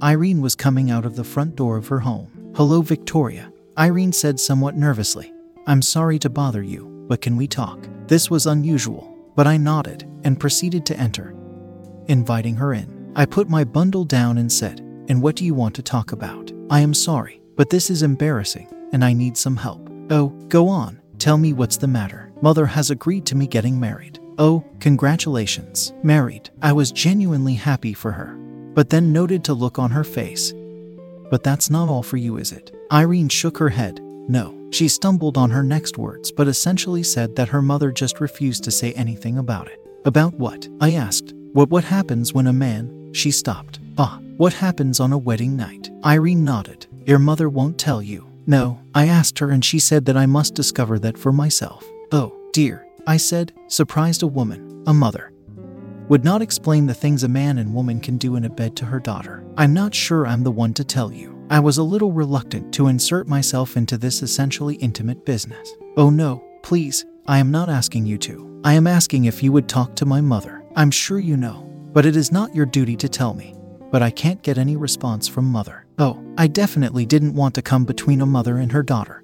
Irene 0.04 0.42
was 0.42 0.54
coming 0.54 0.92
out 0.92 1.06
of 1.06 1.16
the 1.16 1.24
front 1.24 1.56
door 1.56 1.78
of 1.78 1.88
her 1.88 2.02
home. 2.02 2.52
Hello, 2.54 2.82
Victoria, 2.82 3.50
Irene 3.78 4.12
said 4.12 4.42
somewhat 4.42 4.76
nervously. 4.76 5.32
I'm 5.68 5.82
sorry 5.82 6.20
to 6.20 6.30
bother 6.30 6.64
you, 6.64 7.06
but 7.08 7.22
can 7.22 7.38
we 7.38 7.48
talk? 7.48 7.88
This 8.08 8.30
was 8.30 8.46
unusual, 8.46 9.18
but 9.38 9.48
I 9.48 9.56
nodded 9.56 10.06
and 10.26 10.38
proceeded 10.38 10.86
to 10.88 11.00
enter, 11.00 11.34
inviting 12.10 12.56
her 12.56 12.74
in. 12.74 13.12
I 13.16 13.26
put 13.26 13.50
my 13.50 13.64
bundle 13.64 14.04
down 14.04 14.38
and 14.38 14.52
said, 14.52 14.80
And 15.08 15.22
what 15.22 15.36
do 15.36 15.46
you 15.46 15.54
want 15.54 15.76
to 15.76 15.84
talk 15.84 16.12
about? 16.12 16.52
I 16.70 16.82
am 16.82 16.94
sorry, 16.94 17.42
but 17.56 17.70
this 17.70 17.90
is 17.90 18.04
embarrassing 18.04 18.74
and 18.92 19.04
I 19.04 19.14
need 19.14 19.38
some 19.38 19.56
help. 19.56 19.90
Oh, 20.10 20.30
go 20.48 20.68
on, 20.68 21.00
tell 21.18 21.38
me 21.38 21.54
what's 21.54 21.78
the 21.78 21.88
matter. 21.88 22.32
Mother 22.42 22.66
has 22.66 22.90
agreed 22.90 23.26
to 23.28 23.36
me 23.36 23.48
getting 23.48 23.80
married. 23.80 24.20
Oh, 24.38 24.64
congratulations. 24.80 25.94
Married. 26.02 26.50
I 26.62 26.72
was 26.72 26.92
genuinely 26.92 27.56
happy 27.56 27.94
for 27.94 28.12
her, 28.12 28.36
but 28.74 28.90
then 28.90 29.12
noted 29.12 29.44
to 29.46 29.54
look 29.54 29.78
on 29.78 29.92
her 29.92 30.04
face. 30.04 30.54
But 31.30 31.44
that's 31.44 31.70
not 31.70 31.90
all 31.90 32.04
for 32.04 32.18
you, 32.18 32.38
is 32.38 32.52
it? 32.52 32.74
Irene 32.92 33.30
shook 33.30 33.58
her 33.58 33.70
head. 33.70 34.00
No. 34.02 34.56
She 34.72 34.88
stumbled 34.88 35.38
on 35.38 35.50
her 35.50 35.64
next 35.64 35.98
words, 35.98 36.32
but 36.32 36.48
essentially 36.48 37.04
said 37.04 37.36
that 37.36 37.50
her 37.50 37.62
mother 37.62 37.92
just 37.92 38.22
refused 38.22 38.64
to 38.64 38.72
say 38.72 38.94
anything 38.94 39.38
about 39.38 39.68
it. 39.68 39.80
About 40.06 40.36
what? 40.36 40.68
I 40.80 40.94
asked. 40.94 41.34
What 41.54 41.70
what 41.70 41.84
happens 41.84 42.32
when 42.32 42.46
a 42.46 42.54
man? 42.54 43.12
She 43.12 43.32
stopped. 43.32 43.80
Ah, 43.98 44.20
what 44.38 44.54
happens 44.54 45.00
on 45.00 45.12
a 45.12 45.18
wedding 45.18 45.58
night? 45.58 45.90
Irene 46.06 46.44
nodded. 46.44 46.86
Your 47.06 47.18
mother 47.18 47.50
won't 47.50 47.80
tell 47.80 48.04
you. 48.04 48.28
No, 48.46 48.80
I 48.94 49.08
asked 49.08 49.40
her 49.40 49.50
and 49.50 49.66
she 49.66 49.80
said 49.80 50.06
that 50.06 50.18
I 50.18 50.28
must 50.28 50.54
discover 50.54 51.00
that 51.00 51.18
for 51.18 51.32
myself. 51.32 51.84
Oh, 52.12 52.36
dear, 52.54 52.88
I 53.08 53.18
said, 53.18 53.52
surprised 53.68 54.22
a 54.22 54.28
woman, 54.28 54.84
a 54.86 54.94
mother, 54.94 55.32
would 56.08 56.24
not 56.24 56.44
explain 56.44 56.86
the 56.86 56.94
things 56.94 57.24
a 57.24 57.28
man 57.28 57.58
and 57.58 57.74
woman 57.74 58.00
can 58.00 58.18
do 58.18 58.36
in 58.36 58.46
a 58.46 58.50
bed 58.50 58.76
to 58.78 58.86
her 58.86 59.00
daughter. 59.00 59.44
I'm 59.58 59.74
not 59.74 59.96
sure 59.96 60.28
I'm 60.28 60.44
the 60.44 60.52
one 60.52 60.74
to 60.76 60.84
tell 60.84 61.12
you. 61.12 61.36
I 61.50 61.60
was 61.60 61.80
a 61.80 61.84
little 61.84 62.12
reluctant 62.12 62.72
to 62.76 62.88
insert 62.88 63.28
myself 63.28 63.76
into 63.76 63.98
this 63.98 64.22
essentially 64.22 64.76
intimate 64.76 65.26
business. 65.26 65.74
Oh 65.98 66.12
no, 66.12 66.44
please, 66.62 67.06
I 67.28 67.40
am 67.40 67.50
not 67.50 67.70
asking 67.70 68.06
you 68.06 68.20
to. 68.20 68.62
I 68.64 68.74
am 68.74 68.86
asking 68.86 69.26
if 69.26 69.42
you 69.42 69.52
would 69.52 69.68
talk 69.68 69.96
to 69.96 70.06
my 70.06 70.22
mother. 70.22 70.59
I'm 70.76 70.92
sure 70.92 71.20
you 71.20 71.36
know, 71.36 71.64
but 71.94 72.06
it 72.06 72.16
is 72.16 72.32
not 72.32 72.56
your 72.56 72.66
duty 72.66 72.96
to 72.98 73.10
tell 73.10 73.34
me. 73.34 73.56
But 73.92 74.04
I 74.04 74.12
can't 74.12 74.42
get 74.44 74.58
any 74.58 74.78
response 74.78 75.28
from 75.28 75.46
mother. 75.46 75.86
Oh, 75.98 76.24
I 76.38 76.48
definitely 76.48 77.06
didn't 77.06 77.34
want 77.34 77.56
to 77.56 77.62
come 77.62 77.86
between 77.86 78.22
a 78.22 78.26
mother 78.26 78.58
and 78.58 78.72
her 78.72 78.84
daughter, 78.84 79.24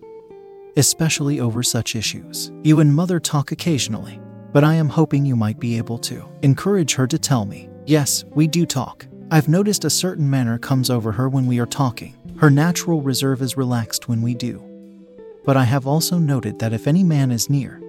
especially 0.75 1.39
over 1.39 1.61
such 1.61 1.95
issues. 1.95 2.51
You 2.63 2.79
and 2.79 2.93
mother 2.93 3.19
talk 3.19 3.51
occasionally, 3.51 4.19
but 4.51 4.63
I 4.63 4.73
am 4.73 4.89
hoping 4.89 5.23
you 5.23 5.35
might 5.35 5.59
be 5.59 5.77
able 5.77 5.99
to 5.99 6.27
encourage 6.41 6.95
her 6.95 7.05
to 7.05 7.19
tell 7.19 7.45
me. 7.45 7.69
Yes, 7.85 8.25
we 8.31 8.47
do 8.47 8.65
talk. 8.65 9.05
I've 9.29 9.47
noticed 9.47 9.85
a 9.85 9.89
certain 9.89 10.27
manner 10.27 10.57
comes 10.57 10.89
over 10.89 11.11
her 11.11 11.29
when 11.29 11.45
we 11.45 11.59
are 11.59 11.67
talking. 11.67 12.15
Her 12.37 12.49
natural 12.49 13.01
reserve 13.01 13.41
is 13.43 13.57
relaxed 13.57 14.07
when 14.07 14.21
we 14.21 14.33
do. 14.33 14.63
But 15.43 15.57
I 15.57 15.63
have 15.63 15.85
also 15.85 16.17
noted 16.17 16.57
that 16.57 16.73
if 16.73 16.87
any 16.87 17.03
man 17.03 17.31
is 17.31 17.51
near, 17.51 17.81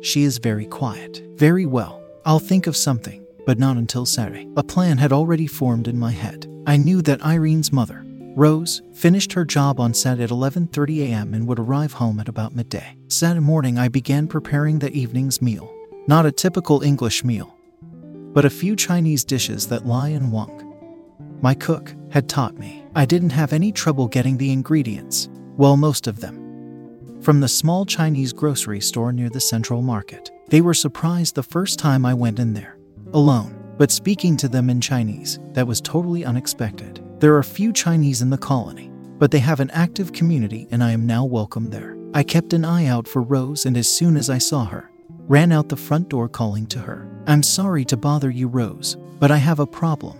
she 0.00 0.22
is 0.22 0.38
very 0.38 0.64
quiet. 0.64 1.22
Very 1.34 1.66
well. 1.66 1.99
I'll 2.26 2.38
think 2.38 2.66
of 2.66 2.76
something, 2.76 3.24
but 3.46 3.58
not 3.58 3.76
until 3.76 4.04
Saturday. 4.04 4.48
A 4.56 4.62
plan 4.62 4.98
had 4.98 5.12
already 5.12 5.46
formed 5.46 5.88
in 5.88 5.98
my 5.98 6.10
head. 6.10 6.46
I 6.66 6.76
knew 6.76 7.00
that 7.02 7.24
Irene's 7.24 7.72
mother, 7.72 8.04
Rose, 8.36 8.82
finished 8.92 9.32
her 9.32 9.44
job 9.44 9.80
on 9.80 9.94
set 9.94 10.20
at 10.20 10.30
11:30 10.30 11.00
a.m. 11.08 11.32
and 11.34 11.46
would 11.46 11.58
arrive 11.58 11.94
home 11.94 12.20
at 12.20 12.28
about 12.28 12.54
midday. 12.54 12.96
Saturday 13.08 13.40
morning 13.40 13.78
I 13.78 13.88
began 13.88 14.28
preparing 14.28 14.78
the 14.78 14.92
evening's 14.92 15.40
meal. 15.40 15.72
Not 16.06 16.26
a 16.26 16.32
typical 16.32 16.82
English 16.82 17.24
meal, 17.24 17.56
but 18.32 18.44
a 18.44 18.50
few 18.50 18.76
Chinese 18.76 19.24
dishes 19.24 19.66
that 19.68 19.86
Lai 19.86 20.08
and 20.08 20.30
Wang, 20.30 20.74
my 21.40 21.54
cook, 21.54 21.94
had 22.10 22.28
taught 22.28 22.58
me. 22.58 22.84
I 22.94 23.06
didn't 23.06 23.30
have 23.30 23.52
any 23.52 23.72
trouble 23.72 24.08
getting 24.08 24.36
the 24.36 24.52
ingredients, 24.52 25.28
well 25.56 25.76
most 25.76 26.06
of 26.06 26.20
them, 26.20 26.36
from 27.22 27.40
the 27.40 27.48
small 27.48 27.86
Chinese 27.86 28.32
grocery 28.32 28.80
store 28.80 29.12
near 29.12 29.30
the 29.30 29.40
Central 29.40 29.80
Market. 29.80 30.30
They 30.50 30.60
were 30.60 30.74
surprised 30.74 31.34
the 31.34 31.42
first 31.42 31.78
time 31.78 32.04
I 32.04 32.12
went 32.12 32.38
in 32.38 32.52
there, 32.52 32.76
alone 33.12 33.56
but 33.80 33.90
speaking 33.90 34.36
to 34.36 34.46
them 34.46 34.68
in 34.68 34.78
Chinese, 34.78 35.38
that 35.54 35.66
was 35.66 35.80
totally 35.80 36.22
unexpected. 36.22 37.02
There 37.18 37.34
are 37.38 37.42
few 37.42 37.72
Chinese 37.72 38.20
in 38.20 38.28
the 38.28 38.36
colony, 38.36 38.90
but 39.18 39.30
they 39.30 39.38
have 39.38 39.58
an 39.58 39.70
active 39.70 40.12
community 40.12 40.68
and 40.70 40.84
I 40.84 40.92
am 40.92 41.06
now 41.06 41.24
welcome 41.24 41.70
there. 41.70 41.96
I 42.12 42.22
kept 42.22 42.52
an 42.52 42.62
eye 42.62 42.84
out 42.84 43.08
for 43.08 43.22
Rose 43.22 43.64
and 43.64 43.78
as 43.78 43.88
soon 43.88 44.18
as 44.18 44.28
I 44.28 44.36
saw 44.36 44.66
her, 44.66 44.90
ran 45.28 45.50
out 45.50 45.70
the 45.70 45.78
front 45.78 46.10
door 46.10 46.28
calling 46.28 46.66
to 46.66 46.78
her. 46.78 47.08
I'm 47.26 47.42
sorry 47.42 47.86
to 47.86 47.96
bother 47.96 48.28
you, 48.28 48.48
Rose, 48.48 48.98
but 49.18 49.30
I 49.30 49.38
have 49.38 49.60
a 49.60 49.66
problem. 49.66 50.18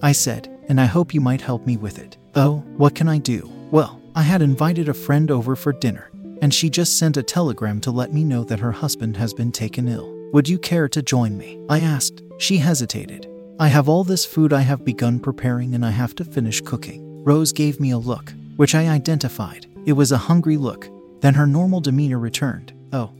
I 0.00 0.12
said, 0.12 0.48
and 0.68 0.80
I 0.80 0.84
hope 0.84 1.12
you 1.12 1.20
might 1.20 1.40
help 1.40 1.66
me 1.66 1.76
with 1.76 1.98
it. 1.98 2.16
Oh, 2.36 2.58
what 2.76 2.94
can 2.94 3.08
I 3.08 3.18
do? 3.18 3.50
Well, 3.72 4.00
I 4.14 4.22
had 4.22 4.40
invited 4.40 4.88
a 4.88 4.94
friend 4.94 5.32
over 5.32 5.56
for 5.56 5.72
dinner, 5.72 6.12
and 6.40 6.52
she 6.52 6.70
just 6.70 6.98
sent 6.98 7.16
a 7.16 7.22
telegram 7.22 7.80
to 7.80 7.90
let 7.90 8.12
me 8.12 8.24
know 8.24 8.44
that 8.44 8.60
her 8.60 8.72
husband 8.72 9.16
has 9.16 9.34
been 9.34 9.52
taken 9.52 9.88
ill. 9.88 10.14
Would 10.32 10.48
you 10.48 10.58
care 10.58 10.88
to 10.88 11.02
join 11.02 11.36
me? 11.38 11.58
I 11.68 11.80
asked. 11.80 12.22
She 12.38 12.58
hesitated. 12.58 13.28
I 13.58 13.68
have 13.68 13.88
all 13.88 14.04
this 14.04 14.24
food 14.24 14.52
I 14.52 14.60
have 14.60 14.84
begun 14.84 15.18
preparing 15.18 15.74
and 15.74 15.84
I 15.84 15.90
have 15.90 16.14
to 16.16 16.24
finish 16.24 16.60
cooking. 16.60 17.24
Rose 17.24 17.52
gave 17.52 17.80
me 17.80 17.90
a 17.90 17.98
look, 17.98 18.32
which 18.56 18.74
I 18.74 18.88
identified. 18.88 19.66
It 19.84 19.94
was 19.94 20.12
a 20.12 20.18
hungry 20.18 20.56
look. 20.56 20.88
Then 21.20 21.34
her 21.34 21.46
normal 21.46 21.80
demeanor 21.80 22.18
returned. 22.18 22.72
Oh, 22.92 23.12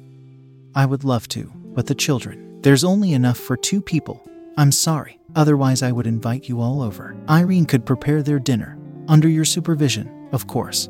I 0.75 0.87
would 0.87 1.03
love 1.03 1.27
to, 1.29 1.51
but 1.75 1.87
the 1.87 1.95
children. 1.95 2.61
There's 2.63 2.85
only 2.85 3.13
enough 3.13 3.39
for 3.39 3.57
two 3.57 3.81
people. 3.81 4.23
I'm 4.57 4.71
sorry, 4.71 5.19
otherwise, 5.35 5.83
I 5.83 5.93
would 5.93 6.07
invite 6.07 6.49
you 6.49 6.61
all 6.61 6.83
over. 6.83 7.17
Irene 7.29 7.67
could 7.67 7.87
prepare 7.87 8.23
their 8.23 8.39
dinner, 8.39 8.79
under 9.09 9.29
your 9.29 9.45
supervision, 9.45 10.29
of 10.33 10.47
course. 10.47 10.89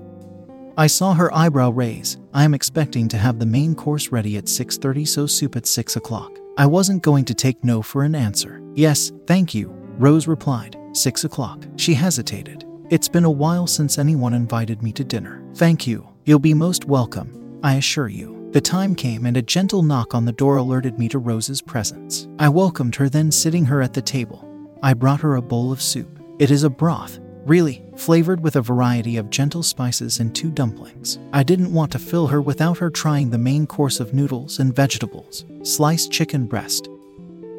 I 0.78 0.87
saw 0.87 1.12
her 1.12 1.35
eyebrow 1.35 1.70
raise. 1.70 2.18
I 2.32 2.44
am 2.44 2.54
expecting 2.54 3.08
to 3.08 3.18
have 3.18 3.40
the 3.40 3.47
main 3.47 3.75
course 3.75 4.12
ready 4.12 4.37
at 4.37 4.44
6:30 4.44 5.08
so 5.08 5.26
soup 5.26 5.56
at 5.56 5.66
6 5.66 5.97
o'clock. 5.97 6.38
I 6.56 6.66
wasn't 6.66 7.02
going 7.02 7.25
to 7.25 7.35
take 7.35 7.64
no 7.64 7.82
for 7.82 8.04
an 8.04 8.14
answer. 8.14 8.62
Yes, 8.76 9.11
thank 9.26 9.56
you, 9.56 9.75
Rose 9.99 10.28
replied. 10.28 10.76
6 10.92 11.25
o'clock. 11.25 11.66
She 11.75 11.94
hesitated. 11.94 12.64
It's 12.90 13.08
been 13.08 13.25
a 13.25 13.38
while 13.44 13.66
since 13.66 13.99
anyone 13.99 14.35
invited 14.35 14.80
me 14.80 14.92
to 14.92 15.02
dinner. 15.02 15.42
Thank 15.56 15.88
you. 15.88 16.06
You'll 16.26 16.38
be 16.38 16.54
most 16.54 16.85
welcome, 16.85 17.58
I 17.64 17.75
assure 17.75 18.08
you. 18.08 18.49
The 18.52 18.61
time 18.61 18.94
came 18.94 19.26
and 19.26 19.37
a 19.37 19.42
gentle 19.42 19.82
knock 19.82 20.14
on 20.14 20.26
the 20.26 20.38
door 20.44 20.58
alerted 20.58 20.97
me 20.97 21.08
to 21.08 21.18
Rose's 21.18 21.61
presence. 21.61 22.28
I 22.38 22.50
welcomed 22.50 22.94
her, 22.94 23.08
then 23.08 23.32
sitting 23.32 23.64
her 23.64 23.82
at 23.82 23.94
the 23.94 24.00
table. 24.16 24.49
I 24.80 24.94
brought 24.94 25.23
her 25.23 25.35
a 25.35 25.42
bowl 25.42 25.73
of 25.73 25.82
soup. 25.82 26.20
It 26.38 26.52
is 26.52 26.62
a 26.62 26.70
broth, 26.70 27.18
really, 27.47 27.85
flavored 27.98 28.40
with 28.40 28.56
a 28.56 28.62
variety 28.62 29.16
of 29.16 29.28
gentle 29.28 29.62
spices 29.62 30.20
and 30.20 30.34
two 30.34 30.50
dumplings. 30.50 31.18
I 31.32 31.42
didn't 31.42 31.72
want 31.72 31.92
to 31.92 31.98
fill 31.98 32.28
her 32.28 32.40
without 32.40 32.78
her 32.78 32.90
trying 32.90 33.30
the 33.30 33.38
main 33.38 33.66
course 33.66 33.98
of 34.00 34.14
noodles 34.14 34.60
and 34.60 34.74
vegetables, 34.74 35.44
sliced 35.62 36.12
chicken 36.12 36.46
breast, 36.46 36.88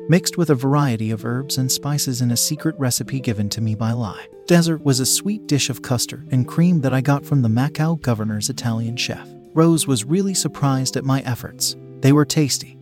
mixed 0.08 0.38
with 0.38 0.50
a 0.50 0.56
variety 0.56 1.12
of 1.12 1.26
herbs 1.26 1.58
and 1.58 1.72
spices 1.72 2.22
in 2.22 2.32
a 2.32 2.38
secret 2.38 2.76
recipe 2.80 3.20
given 3.20 3.50
to 3.50 3.62
me 3.62 3.76
by 3.76 3.92
Lai. 3.92 4.28
Dessert 4.48 4.84
was 4.84 5.00
a 5.00 5.06
sweet 5.06 5.46
dish 5.46 5.70
of 5.70 5.82
custard 5.82 6.28
and 6.32 6.48
cream 6.48 6.82
that 6.82 6.94
I 6.94 7.02
got 7.02 7.26
from 7.26 7.42
the 7.42 7.50
Macau 7.50 8.02
governor's 8.02 8.50
Italian 8.50 8.98
chef. 8.98 9.28
Rose 9.54 9.88
was 9.88 10.06
really 10.06 10.34
surprised 10.34 10.96
at 10.96 11.04
my 11.04 11.22
efforts. 11.22 11.76
They 12.00 12.14
were 12.14 12.26
tasty. 12.26 12.78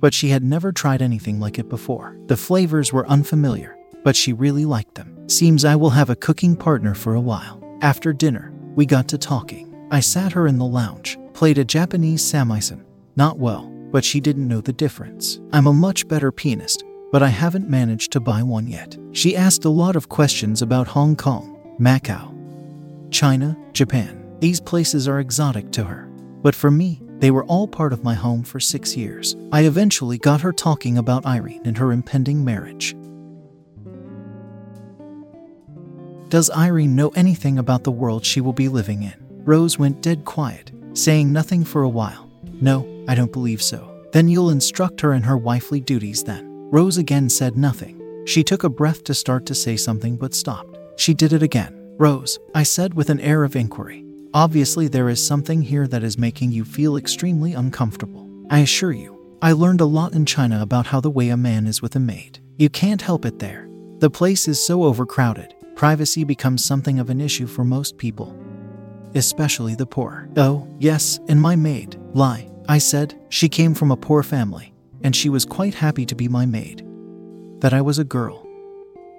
But 0.00 0.14
she 0.14 0.28
had 0.28 0.44
never 0.44 0.72
tried 0.72 1.02
anything 1.02 1.40
like 1.40 1.58
it 1.58 1.68
before. 1.68 2.16
The 2.26 2.36
flavors 2.36 2.92
were 2.92 3.08
unfamiliar, 3.08 3.76
but 4.04 4.14
she 4.14 4.32
really 4.32 4.64
liked 4.64 4.94
them. 4.94 5.15
Seems 5.28 5.64
I 5.64 5.74
will 5.74 5.90
have 5.90 6.08
a 6.08 6.16
cooking 6.16 6.54
partner 6.54 6.94
for 6.94 7.14
a 7.14 7.20
while. 7.20 7.60
After 7.82 8.12
dinner, 8.12 8.52
we 8.76 8.86
got 8.86 9.08
to 9.08 9.18
talking. 9.18 9.74
I 9.90 9.98
sat 9.98 10.32
her 10.32 10.46
in 10.46 10.58
the 10.58 10.64
lounge, 10.64 11.18
played 11.34 11.58
a 11.58 11.64
Japanese 11.64 12.22
samisen. 12.22 12.84
Not 13.16 13.38
well, 13.38 13.68
but 13.90 14.04
she 14.04 14.20
didn't 14.20 14.46
know 14.46 14.60
the 14.60 14.72
difference. 14.72 15.40
I'm 15.52 15.66
a 15.66 15.72
much 15.72 16.06
better 16.06 16.30
pianist, 16.30 16.84
but 17.10 17.24
I 17.24 17.28
haven't 17.28 17.68
managed 17.68 18.12
to 18.12 18.20
buy 18.20 18.44
one 18.44 18.68
yet. 18.68 18.96
She 19.12 19.36
asked 19.36 19.64
a 19.64 19.70
lot 19.70 19.96
of 19.96 20.08
questions 20.08 20.62
about 20.62 20.86
Hong 20.86 21.16
Kong, 21.16 21.76
Macau, 21.80 22.32
China, 23.10 23.56
Japan. 23.72 24.36
These 24.38 24.60
places 24.60 25.08
are 25.08 25.18
exotic 25.18 25.72
to 25.72 25.84
her. 25.84 26.08
But 26.42 26.54
for 26.54 26.70
me, 26.70 27.02
they 27.18 27.32
were 27.32 27.44
all 27.46 27.66
part 27.66 27.92
of 27.92 28.04
my 28.04 28.14
home 28.14 28.44
for 28.44 28.60
six 28.60 28.96
years. 28.96 29.34
I 29.50 29.62
eventually 29.62 30.18
got 30.18 30.42
her 30.42 30.52
talking 30.52 30.98
about 30.98 31.26
Irene 31.26 31.62
and 31.64 31.76
her 31.78 31.90
impending 31.90 32.44
marriage. 32.44 32.94
Does 36.28 36.50
Irene 36.50 36.96
know 36.96 37.10
anything 37.10 37.58
about 37.58 37.84
the 37.84 37.92
world 37.92 38.24
she 38.24 38.40
will 38.40 38.52
be 38.52 38.68
living 38.68 39.04
in? 39.04 39.14
Rose 39.44 39.78
went 39.78 40.02
dead 40.02 40.24
quiet, 40.24 40.72
saying 40.92 41.32
nothing 41.32 41.64
for 41.64 41.82
a 41.82 41.88
while. 41.88 42.28
No, 42.60 43.04
I 43.06 43.14
don't 43.14 43.32
believe 43.32 43.62
so. 43.62 44.02
Then 44.12 44.28
you'll 44.28 44.50
instruct 44.50 45.00
her 45.02 45.12
in 45.12 45.22
her 45.22 45.36
wifely 45.36 45.78
duties 45.78 46.24
then. 46.24 46.68
Rose 46.72 46.98
again 46.98 47.28
said 47.28 47.56
nothing. 47.56 48.24
She 48.26 48.42
took 48.42 48.64
a 48.64 48.68
breath 48.68 49.04
to 49.04 49.14
start 49.14 49.46
to 49.46 49.54
say 49.54 49.76
something 49.76 50.16
but 50.16 50.34
stopped. 50.34 50.76
She 50.96 51.14
did 51.14 51.32
it 51.32 51.44
again. 51.44 51.94
Rose, 51.96 52.40
I 52.56 52.64
said 52.64 52.94
with 52.94 53.08
an 53.08 53.20
air 53.20 53.44
of 53.44 53.54
inquiry. 53.54 54.04
Obviously, 54.34 54.88
there 54.88 55.08
is 55.08 55.24
something 55.24 55.62
here 55.62 55.86
that 55.86 56.02
is 56.02 56.18
making 56.18 56.50
you 56.50 56.64
feel 56.64 56.96
extremely 56.96 57.52
uncomfortable. 57.52 58.28
I 58.50 58.58
assure 58.60 58.92
you, 58.92 59.38
I 59.40 59.52
learned 59.52 59.80
a 59.80 59.86
lot 59.86 60.14
in 60.14 60.26
China 60.26 60.60
about 60.60 60.86
how 60.86 61.00
the 61.00 61.10
way 61.10 61.28
a 61.28 61.36
man 61.36 61.68
is 61.68 61.80
with 61.80 61.94
a 61.94 62.00
maid. 62.00 62.40
You 62.58 62.68
can't 62.68 63.00
help 63.00 63.24
it 63.24 63.38
there. 63.38 63.68
The 63.98 64.10
place 64.10 64.48
is 64.48 64.62
so 64.62 64.82
overcrowded, 64.82 65.54
privacy 65.76 66.24
becomes 66.24 66.64
something 66.64 66.98
of 66.98 67.10
an 67.10 67.20
issue 67.20 67.46
for 67.46 67.62
most 67.62 67.96
people, 67.96 68.36
especially 69.14 69.76
the 69.76 69.86
poor. 69.86 70.28
Oh, 70.36 70.66
yes, 70.80 71.20
and 71.28 71.40
my 71.40 71.54
maid, 71.54 71.96
Lai, 72.14 72.50
I 72.68 72.78
said, 72.78 73.16
she 73.28 73.48
came 73.48 73.74
from 73.74 73.92
a 73.92 73.96
poor 73.96 74.24
family, 74.24 74.74
and 75.04 75.14
she 75.14 75.28
was 75.28 75.44
quite 75.44 75.74
happy 75.74 76.04
to 76.06 76.14
be 76.16 76.26
my 76.26 76.46
maid. 76.46 76.84
That 77.60 77.72
I 77.72 77.80
was 77.80 78.00
a 78.00 78.04
girl, 78.04 78.44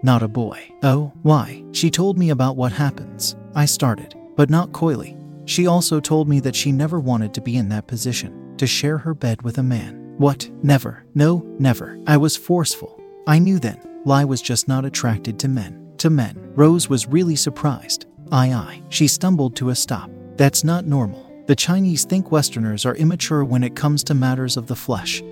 not 0.03 0.21
a 0.21 0.27
boy. 0.27 0.59
Oh, 0.83 1.13
why? 1.21 1.63
She 1.71 1.89
told 1.89 2.17
me 2.17 2.31
about 2.31 2.57
what 2.57 2.73
happens. 2.73 3.37
I 3.55 3.65
started 3.65 4.13
but 4.37 4.49
not 4.49 4.71
coyly. 4.71 5.17
She 5.45 5.67
also 5.67 5.99
told 5.99 6.29
me 6.29 6.39
that 6.41 6.55
she 6.55 6.71
never 6.71 6.99
wanted 6.99 7.33
to 7.33 7.41
be 7.41 7.57
in 7.57 7.67
that 7.69 7.87
position, 7.87 8.55
to 8.57 8.67
share 8.67 8.99
her 8.99 9.13
bed 9.13 9.41
with 9.41 9.57
a 9.57 9.63
man. 9.63 10.13
What? 10.17 10.49
Never. 10.63 11.03
No, 11.15 11.43
never. 11.59 11.99
I 12.07 12.17
was 12.17 12.37
forceful. 12.37 13.01
I 13.25 13.39
knew 13.39 13.59
then. 13.59 13.81
Lai 14.05 14.23
was 14.23 14.41
just 14.41 14.67
not 14.67 14.85
attracted 14.85 15.37
to 15.39 15.47
men. 15.47 15.86
To 15.99 16.09
men. 16.09 16.51
Rose 16.55 16.89
was 16.89 17.07
really 17.07 17.35
surprised. 17.35 18.05
Aye, 18.31 18.53
aye. 18.53 18.81
She 18.89 19.07
stumbled 19.07 19.55
to 19.55 19.69
a 19.69 19.75
stop. 19.75 20.11
That's 20.35 20.63
not 20.63 20.85
normal. 20.85 21.25
The 21.47 21.55
Chinese 21.55 22.05
think 22.05 22.31
Westerners 22.31 22.85
are 22.85 22.95
immature 22.95 23.43
when 23.43 23.63
it 23.63 23.75
comes 23.75 24.03
to 24.05 24.13
matters 24.13 24.57
of 24.57 24.67
the 24.67 24.75
flesh. 24.75 25.23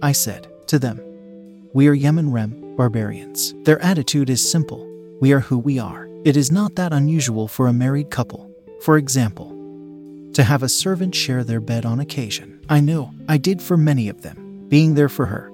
I 0.00 0.12
said 0.12 0.48
to 0.68 0.78
them, 0.78 1.00
We 1.74 1.88
are 1.88 1.94
Yemen 1.94 2.30
Rem, 2.30 2.76
barbarians. 2.76 3.54
Their 3.64 3.80
attitude 3.82 4.30
is 4.30 4.50
simple. 4.50 4.88
We 5.20 5.32
are 5.32 5.40
who 5.40 5.58
we 5.58 5.78
are. 5.78 6.08
It 6.24 6.36
is 6.36 6.50
not 6.50 6.76
that 6.76 6.92
unusual 6.92 7.48
for 7.48 7.66
a 7.66 7.72
married 7.72 8.10
couple, 8.10 8.50
for 8.80 8.96
example, 8.96 9.50
to 10.32 10.42
have 10.42 10.62
a 10.62 10.68
servant 10.68 11.14
share 11.14 11.44
their 11.44 11.60
bed 11.60 11.84
on 11.84 12.00
occasion. 12.00 12.64
I 12.68 12.80
know, 12.80 13.12
I 13.28 13.36
did 13.36 13.60
for 13.60 13.76
many 13.76 14.08
of 14.08 14.22
them, 14.22 14.66
being 14.68 14.94
there 14.94 15.08
for 15.08 15.26
her. 15.26 15.52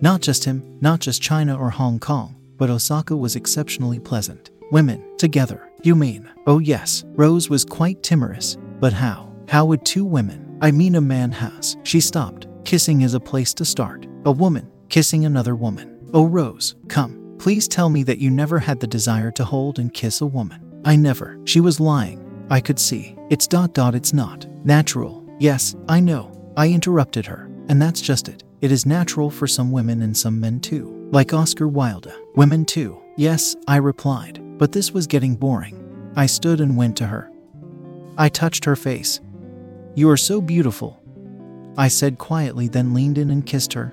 Not 0.00 0.20
just 0.20 0.44
him, 0.44 0.78
not 0.80 1.00
just 1.00 1.22
China 1.22 1.56
or 1.56 1.70
Hong 1.70 1.98
Kong, 1.98 2.36
but 2.56 2.70
Osaka 2.70 3.16
was 3.16 3.36
exceptionally 3.36 3.98
pleasant. 3.98 4.50
Women, 4.70 5.16
together, 5.18 5.70
you 5.82 5.94
mean? 5.94 6.30
Oh, 6.46 6.58
yes, 6.58 7.04
Rose 7.08 7.50
was 7.50 7.64
quite 7.64 8.02
timorous, 8.02 8.56
but 8.80 8.92
how? 8.92 9.32
How 9.48 9.64
would 9.66 9.84
two 9.84 10.04
women, 10.04 10.58
I 10.60 10.70
mean 10.70 10.94
a 10.94 11.00
man 11.00 11.32
has? 11.32 11.76
She 11.82 12.00
stopped. 12.00 12.46
Kissing 12.64 13.02
is 13.02 13.14
a 13.14 13.20
place 13.20 13.52
to 13.54 13.64
start. 13.64 14.06
A 14.24 14.32
woman, 14.32 14.70
kissing 14.88 15.24
another 15.26 15.54
woman. 15.54 15.98
Oh, 16.14 16.26
Rose, 16.26 16.76
come. 16.88 17.36
Please 17.38 17.68
tell 17.68 17.90
me 17.90 18.02
that 18.04 18.18
you 18.18 18.30
never 18.30 18.58
had 18.58 18.80
the 18.80 18.86
desire 18.86 19.30
to 19.32 19.44
hold 19.44 19.78
and 19.78 19.92
kiss 19.92 20.20
a 20.20 20.26
woman. 20.26 20.80
I 20.84 20.96
never. 20.96 21.38
She 21.44 21.60
was 21.60 21.80
lying. 21.80 22.46
I 22.50 22.60
could 22.60 22.78
see. 22.78 23.16
It's 23.30 23.46
dot 23.46 23.74
dot, 23.74 23.94
it's 23.94 24.12
not. 24.12 24.46
Natural. 24.64 25.24
Yes, 25.38 25.74
I 25.88 26.00
know. 26.00 26.30
I 26.56 26.68
interrupted 26.68 27.26
her. 27.26 27.50
And 27.68 27.80
that's 27.82 28.00
just 28.00 28.28
it. 28.28 28.44
It 28.64 28.72
is 28.72 28.86
natural 28.86 29.28
for 29.28 29.46
some 29.46 29.70
women 29.70 30.00
and 30.00 30.16
some 30.16 30.40
men 30.40 30.58
too. 30.58 31.10
Like 31.12 31.34
Oscar 31.34 31.68
Wilde. 31.68 32.10
Women 32.34 32.64
too. 32.64 32.98
Yes, 33.14 33.54
I 33.68 33.76
replied. 33.76 34.40
But 34.56 34.72
this 34.72 34.90
was 34.90 35.06
getting 35.06 35.36
boring. 35.36 36.12
I 36.16 36.24
stood 36.24 36.62
and 36.62 36.74
went 36.74 36.96
to 36.96 37.06
her. 37.06 37.30
I 38.16 38.30
touched 38.30 38.64
her 38.64 38.74
face. 38.74 39.20
You 39.94 40.08
are 40.08 40.16
so 40.16 40.40
beautiful. 40.40 40.98
I 41.76 41.88
said 41.88 42.16
quietly, 42.16 42.68
then 42.68 42.94
leaned 42.94 43.18
in 43.18 43.28
and 43.28 43.44
kissed 43.44 43.74
her. 43.74 43.92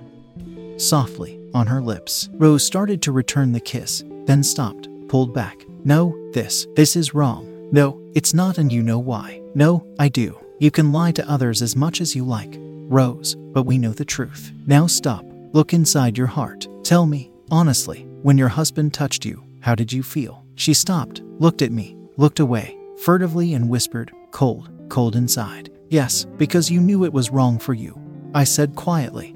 Softly 0.77 1.37
on 1.53 1.67
her 1.67 1.81
lips. 1.81 2.29
Rose 2.35 2.63
started 2.63 3.01
to 3.01 3.11
return 3.11 3.51
the 3.51 3.59
kiss, 3.59 4.05
then 4.23 4.41
stopped, 4.41 4.87
pulled 5.09 5.33
back. 5.33 5.65
No, 5.83 6.17
this, 6.31 6.65
this 6.77 6.95
is 6.95 7.13
wrong. 7.13 7.67
No, 7.73 8.01
it's 8.15 8.33
not, 8.33 8.57
and 8.57 8.71
you 8.71 8.83
know 8.83 8.99
why. 8.99 9.41
No, 9.53 9.85
I 9.99 10.07
do. 10.07 10.39
You 10.59 10.71
can 10.71 10.93
lie 10.93 11.11
to 11.11 11.29
others 11.29 11.61
as 11.61 11.75
much 11.75 11.99
as 11.99 12.15
you 12.15 12.23
like, 12.23 12.57
Rose, 12.91 13.35
but 13.53 13.63
we 13.63 13.77
know 13.77 13.93
the 13.93 14.03
truth. 14.03 14.51
Now 14.67 14.85
stop. 14.85 15.25
Look 15.53 15.73
inside 15.73 16.17
your 16.17 16.27
heart. 16.27 16.67
Tell 16.83 17.05
me, 17.05 17.31
honestly, 17.49 18.05
when 18.21 18.37
your 18.37 18.49
husband 18.49 18.93
touched 18.93 19.25
you, 19.25 19.43
how 19.61 19.75
did 19.75 19.93
you 19.93 20.03
feel? 20.03 20.45
She 20.55 20.73
stopped, 20.73 21.21
looked 21.39 21.61
at 21.61 21.71
me, 21.71 21.95
looked 22.17 22.41
away, 22.41 22.77
furtively, 22.97 23.53
and 23.53 23.69
whispered, 23.69 24.11
Cold, 24.31 24.69
cold 24.89 25.15
inside. 25.15 25.71
Yes, 25.89 26.25
because 26.37 26.69
you 26.69 26.81
knew 26.81 27.05
it 27.05 27.13
was 27.13 27.31
wrong 27.31 27.59
for 27.59 27.73
you. 27.73 27.97
I 28.33 28.43
said 28.43 28.75
quietly, 28.75 29.35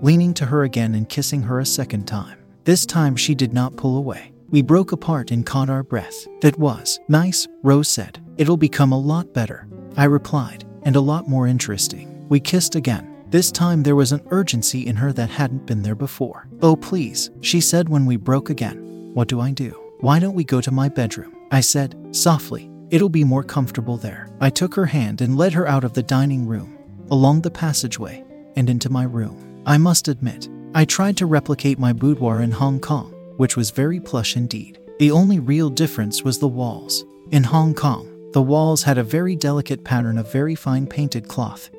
leaning 0.00 0.32
to 0.34 0.46
her 0.46 0.64
again 0.64 0.94
and 0.94 1.08
kissing 1.08 1.42
her 1.42 1.60
a 1.60 1.66
second 1.66 2.06
time. 2.06 2.38
This 2.64 2.86
time 2.86 3.14
she 3.14 3.34
did 3.34 3.52
not 3.52 3.76
pull 3.76 3.98
away. 3.98 4.32
We 4.48 4.62
broke 4.62 4.92
apart 4.92 5.30
and 5.30 5.46
caught 5.46 5.70
our 5.70 5.82
breath. 5.82 6.26
That 6.40 6.58
was 6.58 6.98
nice, 7.08 7.46
Rose 7.62 7.88
said. 7.88 8.18
It'll 8.36 8.56
become 8.56 8.92
a 8.92 8.98
lot 8.98 9.32
better. 9.34 9.68
I 9.96 10.04
replied, 10.04 10.64
and 10.82 10.96
a 10.96 11.00
lot 11.00 11.28
more 11.28 11.46
interesting. 11.46 12.09
We 12.30 12.38
kissed 12.38 12.76
again. 12.76 13.24
This 13.28 13.50
time 13.50 13.82
there 13.82 13.96
was 13.96 14.12
an 14.12 14.26
urgency 14.30 14.86
in 14.86 14.94
her 14.96 15.12
that 15.12 15.30
hadn't 15.30 15.66
been 15.66 15.82
there 15.82 15.96
before. 15.96 16.46
Oh, 16.62 16.76
please, 16.76 17.28
she 17.40 17.60
said 17.60 17.88
when 17.88 18.06
we 18.06 18.16
broke 18.16 18.50
again. 18.50 19.10
What 19.14 19.26
do 19.26 19.40
I 19.40 19.50
do? 19.50 19.70
Why 19.98 20.20
don't 20.20 20.36
we 20.36 20.44
go 20.44 20.60
to 20.60 20.70
my 20.70 20.88
bedroom? 20.88 21.36
I 21.50 21.60
said, 21.60 21.96
softly. 22.12 22.70
It'll 22.90 23.08
be 23.08 23.24
more 23.24 23.42
comfortable 23.42 23.96
there. 23.96 24.30
I 24.40 24.48
took 24.48 24.76
her 24.76 24.86
hand 24.86 25.20
and 25.20 25.36
led 25.36 25.52
her 25.54 25.66
out 25.66 25.82
of 25.82 25.92
the 25.92 26.04
dining 26.04 26.46
room, 26.46 26.78
along 27.10 27.40
the 27.40 27.50
passageway, 27.50 28.24
and 28.54 28.70
into 28.70 28.90
my 28.90 29.02
room. 29.02 29.62
I 29.66 29.76
must 29.76 30.06
admit, 30.06 30.48
I 30.72 30.84
tried 30.84 31.16
to 31.16 31.26
replicate 31.26 31.80
my 31.80 31.92
boudoir 31.92 32.42
in 32.42 32.52
Hong 32.52 32.78
Kong, 32.78 33.12
which 33.38 33.56
was 33.56 33.70
very 33.72 33.98
plush 33.98 34.36
indeed. 34.36 34.78
The 35.00 35.10
only 35.10 35.40
real 35.40 35.68
difference 35.68 36.22
was 36.22 36.38
the 36.38 36.46
walls. 36.46 37.04
In 37.32 37.42
Hong 37.42 37.74
Kong, 37.74 38.30
the 38.32 38.42
walls 38.42 38.84
had 38.84 38.98
a 38.98 39.02
very 39.02 39.34
delicate 39.34 39.84
pattern 39.84 40.16
of 40.16 40.30
very 40.30 40.54
fine 40.54 40.86
painted 40.86 41.26
cloth. 41.26 41.70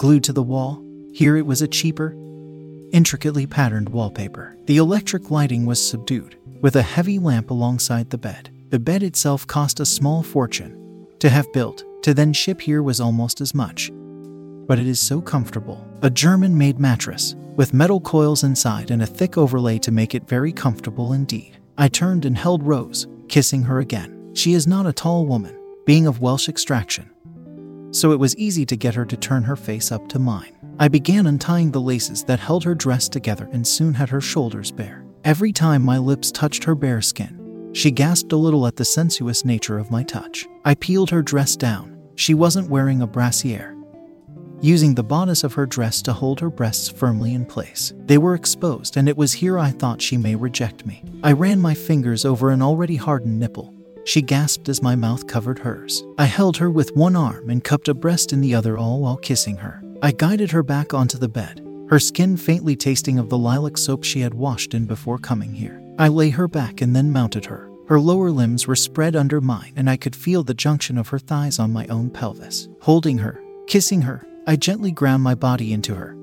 Glued 0.00 0.24
to 0.24 0.32
the 0.32 0.42
wall, 0.42 0.82
here 1.12 1.36
it 1.36 1.44
was 1.44 1.60
a 1.60 1.68
cheaper, 1.68 2.16
intricately 2.90 3.46
patterned 3.46 3.90
wallpaper. 3.90 4.56
The 4.64 4.78
electric 4.78 5.30
lighting 5.30 5.66
was 5.66 5.86
subdued, 5.86 6.38
with 6.62 6.76
a 6.76 6.80
heavy 6.80 7.18
lamp 7.18 7.50
alongside 7.50 8.08
the 8.08 8.16
bed. 8.16 8.48
The 8.70 8.78
bed 8.78 9.02
itself 9.02 9.46
cost 9.46 9.78
a 9.78 9.84
small 9.84 10.22
fortune. 10.22 11.06
To 11.18 11.28
have 11.28 11.52
built, 11.52 11.84
to 12.04 12.14
then 12.14 12.32
ship 12.32 12.62
here 12.62 12.82
was 12.82 12.98
almost 12.98 13.42
as 13.42 13.54
much. 13.54 13.90
But 14.66 14.78
it 14.78 14.86
is 14.86 14.98
so 14.98 15.20
comfortable. 15.20 15.86
A 16.00 16.08
German 16.08 16.56
made 16.56 16.80
mattress, 16.80 17.36
with 17.56 17.74
metal 17.74 18.00
coils 18.00 18.42
inside 18.42 18.90
and 18.90 19.02
a 19.02 19.06
thick 19.06 19.36
overlay 19.36 19.78
to 19.80 19.92
make 19.92 20.14
it 20.14 20.26
very 20.26 20.50
comfortable 20.50 21.12
indeed. 21.12 21.58
I 21.76 21.88
turned 21.88 22.24
and 22.24 22.38
held 22.38 22.62
Rose, 22.62 23.06
kissing 23.28 23.64
her 23.64 23.80
again. 23.80 24.30
She 24.32 24.54
is 24.54 24.66
not 24.66 24.86
a 24.86 24.94
tall 24.94 25.26
woman, 25.26 25.60
being 25.84 26.06
of 26.06 26.22
Welsh 26.22 26.48
extraction. 26.48 27.09
So 27.92 28.12
it 28.12 28.18
was 28.18 28.36
easy 28.36 28.64
to 28.66 28.76
get 28.76 28.94
her 28.94 29.04
to 29.04 29.16
turn 29.16 29.42
her 29.42 29.56
face 29.56 29.90
up 29.90 30.08
to 30.08 30.18
mine. 30.18 30.52
I 30.78 30.88
began 30.88 31.26
untying 31.26 31.70
the 31.70 31.80
laces 31.80 32.24
that 32.24 32.38
held 32.38 32.64
her 32.64 32.74
dress 32.74 33.08
together 33.08 33.48
and 33.52 33.66
soon 33.66 33.94
had 33.94 34.08
her 34.10 34.20
shoulders 34.20 34.70
bare. 34.70 35.04
Every 35.24 35.52
time 35.52 35.82
my 35.82 35.98
lips 35.98 36.30
touched 36.30 36.64
her 36.64 36.74
bare 36.74 37.02
skin, 37.02 37.70
she 37.72 37.90
gasped 37.90 38.32
a 38.32 38.36
little 38.36 38.66
at 38.66 38.76
the 38.76 38.84
sensuous 38.84 39.44
nature 39.44 39.78
of 39.78 39.90
my 39.90 40.02
touch. 40.02 40.46
I 40.64 40.74
peeled 40.74 41.10
her 41.10 41.22
dress 41.22 41.56
down. 41.56 41.96
She 42.14 42.34
wasn't 42.34 42.70
wearing 42.70 43.02
a 43.02 43.06
brassiere. 43.06 43.76
Using 44.60 44.94
the 44.94 45.02
bodice 45.02 45.42
of 45.42 45.54
her 45.54 45.66
dress 45.66 46.02
to 46.02 46.12
hold 46.12 46.40
her 46.40 46.50
breasts 46.50 46.88
firmly 46.88 47.32
in 47.34 47.46
place. 47.46 47.94
They 48.04 48.18
were 48.18 48.34
exposed, 48.34 48.96
and 48.96 49.08
it 49.08 49.16
was 49.16 49.32
here 49.32 49.58
I 49.58 49.70
thought 49.70 50.02
she 50.02 50.16
may 50.16 50.34
reject 50.34 50.84
me. 50.84 51.02
I 51.22 51.32
ran 51.32 51.60
my 51.60 51.74
fingers 51.74 52.24
over 52.24 52.50
an 52.50 52.60
already 52.60 52.96
hardened 52.96 53.38
nipple. 53.38 53.74
She 54.10 54.22
gasped 54.22 54.68
as 54.68 54.82
my 54.82 54.96
mouth 54.96 55.28
covered 55.28 55.60
hers. 55.60 56.02
I 56.18 56.24
held 56.24 56.56
her 56.56 56.68
with 56.68 56.96
one 56.96 57.14
arm 57.14 57.48
and 57.48 57.62
cupped 57.62 57.86
a 57.86 57.94
breast 57.94 58.32
in 58.32 58.40
the 58.40 58.56
other, 58.56 58.76
all 58.76 58.98
while 58.98 59.16
kissing 59.16 59.58
her. 59.58 59.84
I 60.02 60.10
guided 60.10 60.50
her 60.50 60.64
back 60.64 60.92
onto 60.92 61.16
the 61.16 61.28
bed, 61.28 61.64
her 61.88 62.00
skin 62.00 62.36
faintly 62.36 62.74
tasting 62.74 63.20
of 63.20 63.28
the 63.28 63.38
lilac 63.38 63.78
soap 63.78 64.02
she 64.02 64.18
had 64.18 64.34
washed 64.34 64.74
in 64.74 64.84
before 64.86 65.18
coming 65.18 65.54
here. 65.54 65.80
I 65.96 66.08
lay 66.08 66.30
her 66.30 66.48
back 66.48 66.80
and 66.80 66.96
then 66.96 67.12
mounted 67.12 67.44
her. 67.44 67.70
Her 67.86 68.00
lower 68.00 68.32
limbs 68.32 68.66
were 68.66 68.74
spread 68.74 69.14
under 69.14 69.40
mine, 69.40 69.74
and 69.76 69.88
I 69.88 69.96
could 69.96 70.16
feel 70.16 70.42
the 70.42 70.54
junction 70.54 70.98
of 70.98 71.06
her 71.10 71.20
thighs 71.20 71.60
on 71.60 71.72
my 71.72 71.86
own 71.86 72.10
pelvis. 72.10 72.68
Holding 72.80 73.18
her, 73.18 73.40
kissing 73.68 74.02
her, 74.02 74.26
I 74.44 74.56
gently 74.56 74.90
ground 74.90 75.22
my 75.22 75.36
body 75.36 75.72
into 75.72 75.94
her. 75.94 76.16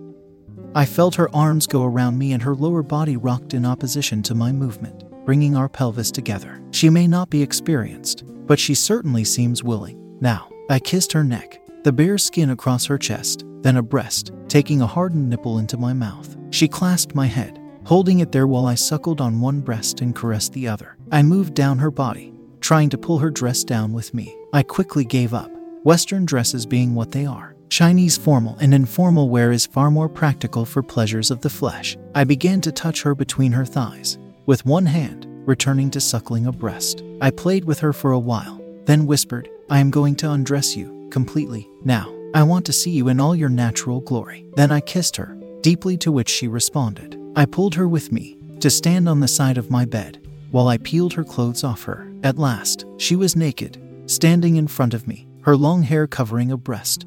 I 0.76 0.86
felt 0.86 1.16
her 1.16 1.34
arms 1.34 1.68
go 1.68 1.86
around 1.86 2.18
me, 2.18 2.34
and 2.34 2.44
her 2.44 2.54
lower 2.54 2.84
body 2.84 3.16
rocked 3.16 3.54
in 3.54 3.66
opposition 3.66 4.24
to 4.24 4.36
my 4.36 4.52
movement, 4.52 5.06
bringing 5.28 5.58
our 5.58 5.68
pelvis 5.68 6.10
together. 6.10 6.64
She 6.72 6.90
may 6.90 7.06
not 7.06 7.30
be 7.30 7.44
experienced, 7.44 8.24
but 8.48 8.58
she 8.58 8.74
certainly 8.74 9.26
seems 9.26 9.62
willing. 9.62 10.18
Now, 10.22 10.50
I 10.70 10.80
kissed 10.80 11.12
her 11.12 11.24
neck, 11.26 11.60
the 11.84 11.92
bare 11.92 12.18
skin 12.18 12.52
across 12.52 12.86
her 12.86 12.98
chest, 12.98 13.44
then 13.62 13.76
a 13.76 13.82
breast, 13.82 14.32
taking 14.48 14.82
a 14.82 14.88
hardened 14.88 15.30
nipple 15.30 15.60
into 15.60 15.76
my 15.76 15.92
mouth. 15.92 16.38
She 16.52 16.70
clasped 16.70 17.14
my 17.14 17.26
head, 17.26 17.60
holding 17.86 18.20
it 18.20 18.32
there 18.32 18.48
while 18.48 18.68
I 18.68 18.76
suckled 18.76 19.20
on 19.20 19.42
one 19.42 19.60
breast 19.60 20.00
and 20.00 20.16
caressed 20.16 20.54
the 20.54 20.70
other. 20.70 20.96
I 21.12 21.24
moved 21.24 21.56
down 21.56 21.78
her 21.80 21.92
body, 21.92 22.34
trying 22.62 22.88
to 22.92 22.98
pull 22.98 23.18
her 23.18 23.30
dress 23.30 23.66
down 23.66 23.92
with 23.92 24.14
me. 24.14 24.34
I 24.54 24.64
quickly 24.64 25.04
gave 25.04 25.34
up, 25.34 25.52
Western 25.84 26.24
dresses 26.24 26.66
being 26.66 26.96
what 26.96 27.12
they 27.12 27.26
are. 27.26 27.54
Chinese 27.68 28.18
formal 28.18 28.56
and 28.62 28.74
informal 28.74 29.28
wear 29.28 29.52
is 29.52 29.66
far 29.66 29.92
more 29.92 30.08
practical 30.08 30.64
for 30.64 30.82
pleasures 30.82 31.32
of 31.32 31.42
the 31.42 31.50
flesh. 31.50 31.98
I 32.16 32.24
began 32.24 32.62
to 32.62 32.72
touch 32.72 33.02
her 33.02 33.14
between 33.14 33.52
her 33.52 33.66
thighs, 33.66 34.18
with 34.48 34.66
one 34.66 34.88
hand, 34.88 35.28
returning 35.46 35.92
to 35.92 36.02
suckling 36.02 36.48
a 36.48 36.52
breast. 36.52 37.04
I 37.22 37.30
played 37.30 37.66
with 37.66 37.80
her 37.80 37.94
for 37.94 38.12
a 38.12 38.20
while, 38.20 38.60
then 38.86 39.06
whispered, 39.06 39.50
I 39.70 39.80
am 39.80 39.92
going 39.92 40.16
to 40.16 40.32
undress 40.32 40.76
you 40.76 41.08
completely 41.12 41.70
now. 41.84 42.12
I 42.34 42.44
want 42.44 42.66
to 42.66 42.74
see 42.74 42.92
you 42.92 43.10
in 43.10 43.20
all 43.20 43.36
your 43.36 43.50
natural 43.50 44.00
glory. 44.00 44.46
Then 44.56 44.72
I 44.72 44.80
kissed 44.80 45.18
her, 45.18 45.38
deeply 45.62 45.98
to 45.98 46.12
which 46.12 46.30
she 46.30 46.48
responded. 46.48 47.20
I 47.36 47.46
pulled 47.46 47.76
her 47.76 47.88
with 47.88 48.12
me 48.12 48.38
to 48.62 48.70
stand 48.70 49.08
on 49.08 49.20
the 49.20 49.28
side 49.28 49.58
of 49.58 49.70
my 49.70 49.86
bed 49.86 50.26
while 50.52 50.70
I 50.70 50.78
peeled 50.78 51.14
her 51.14 51.24
clothes 51.24 51.64
off 51.64 51.84
her. 51.84 52.12
At 52.24 52.40
last, 52.40 52.86
she 52.98 53.16
was 53.16 53.36
naked, 53.36 53.82
standing 54.06 54.56
in 54.56 54.68
front 54.68 54.94
of 54.94 55.08
me, 55.08 55.28
her 55.42 55.58
long 55.58 55.84
hair 55.84 56.08
covering 56.08 56.52
a 56.52 56.58
breast, 56.58 57.06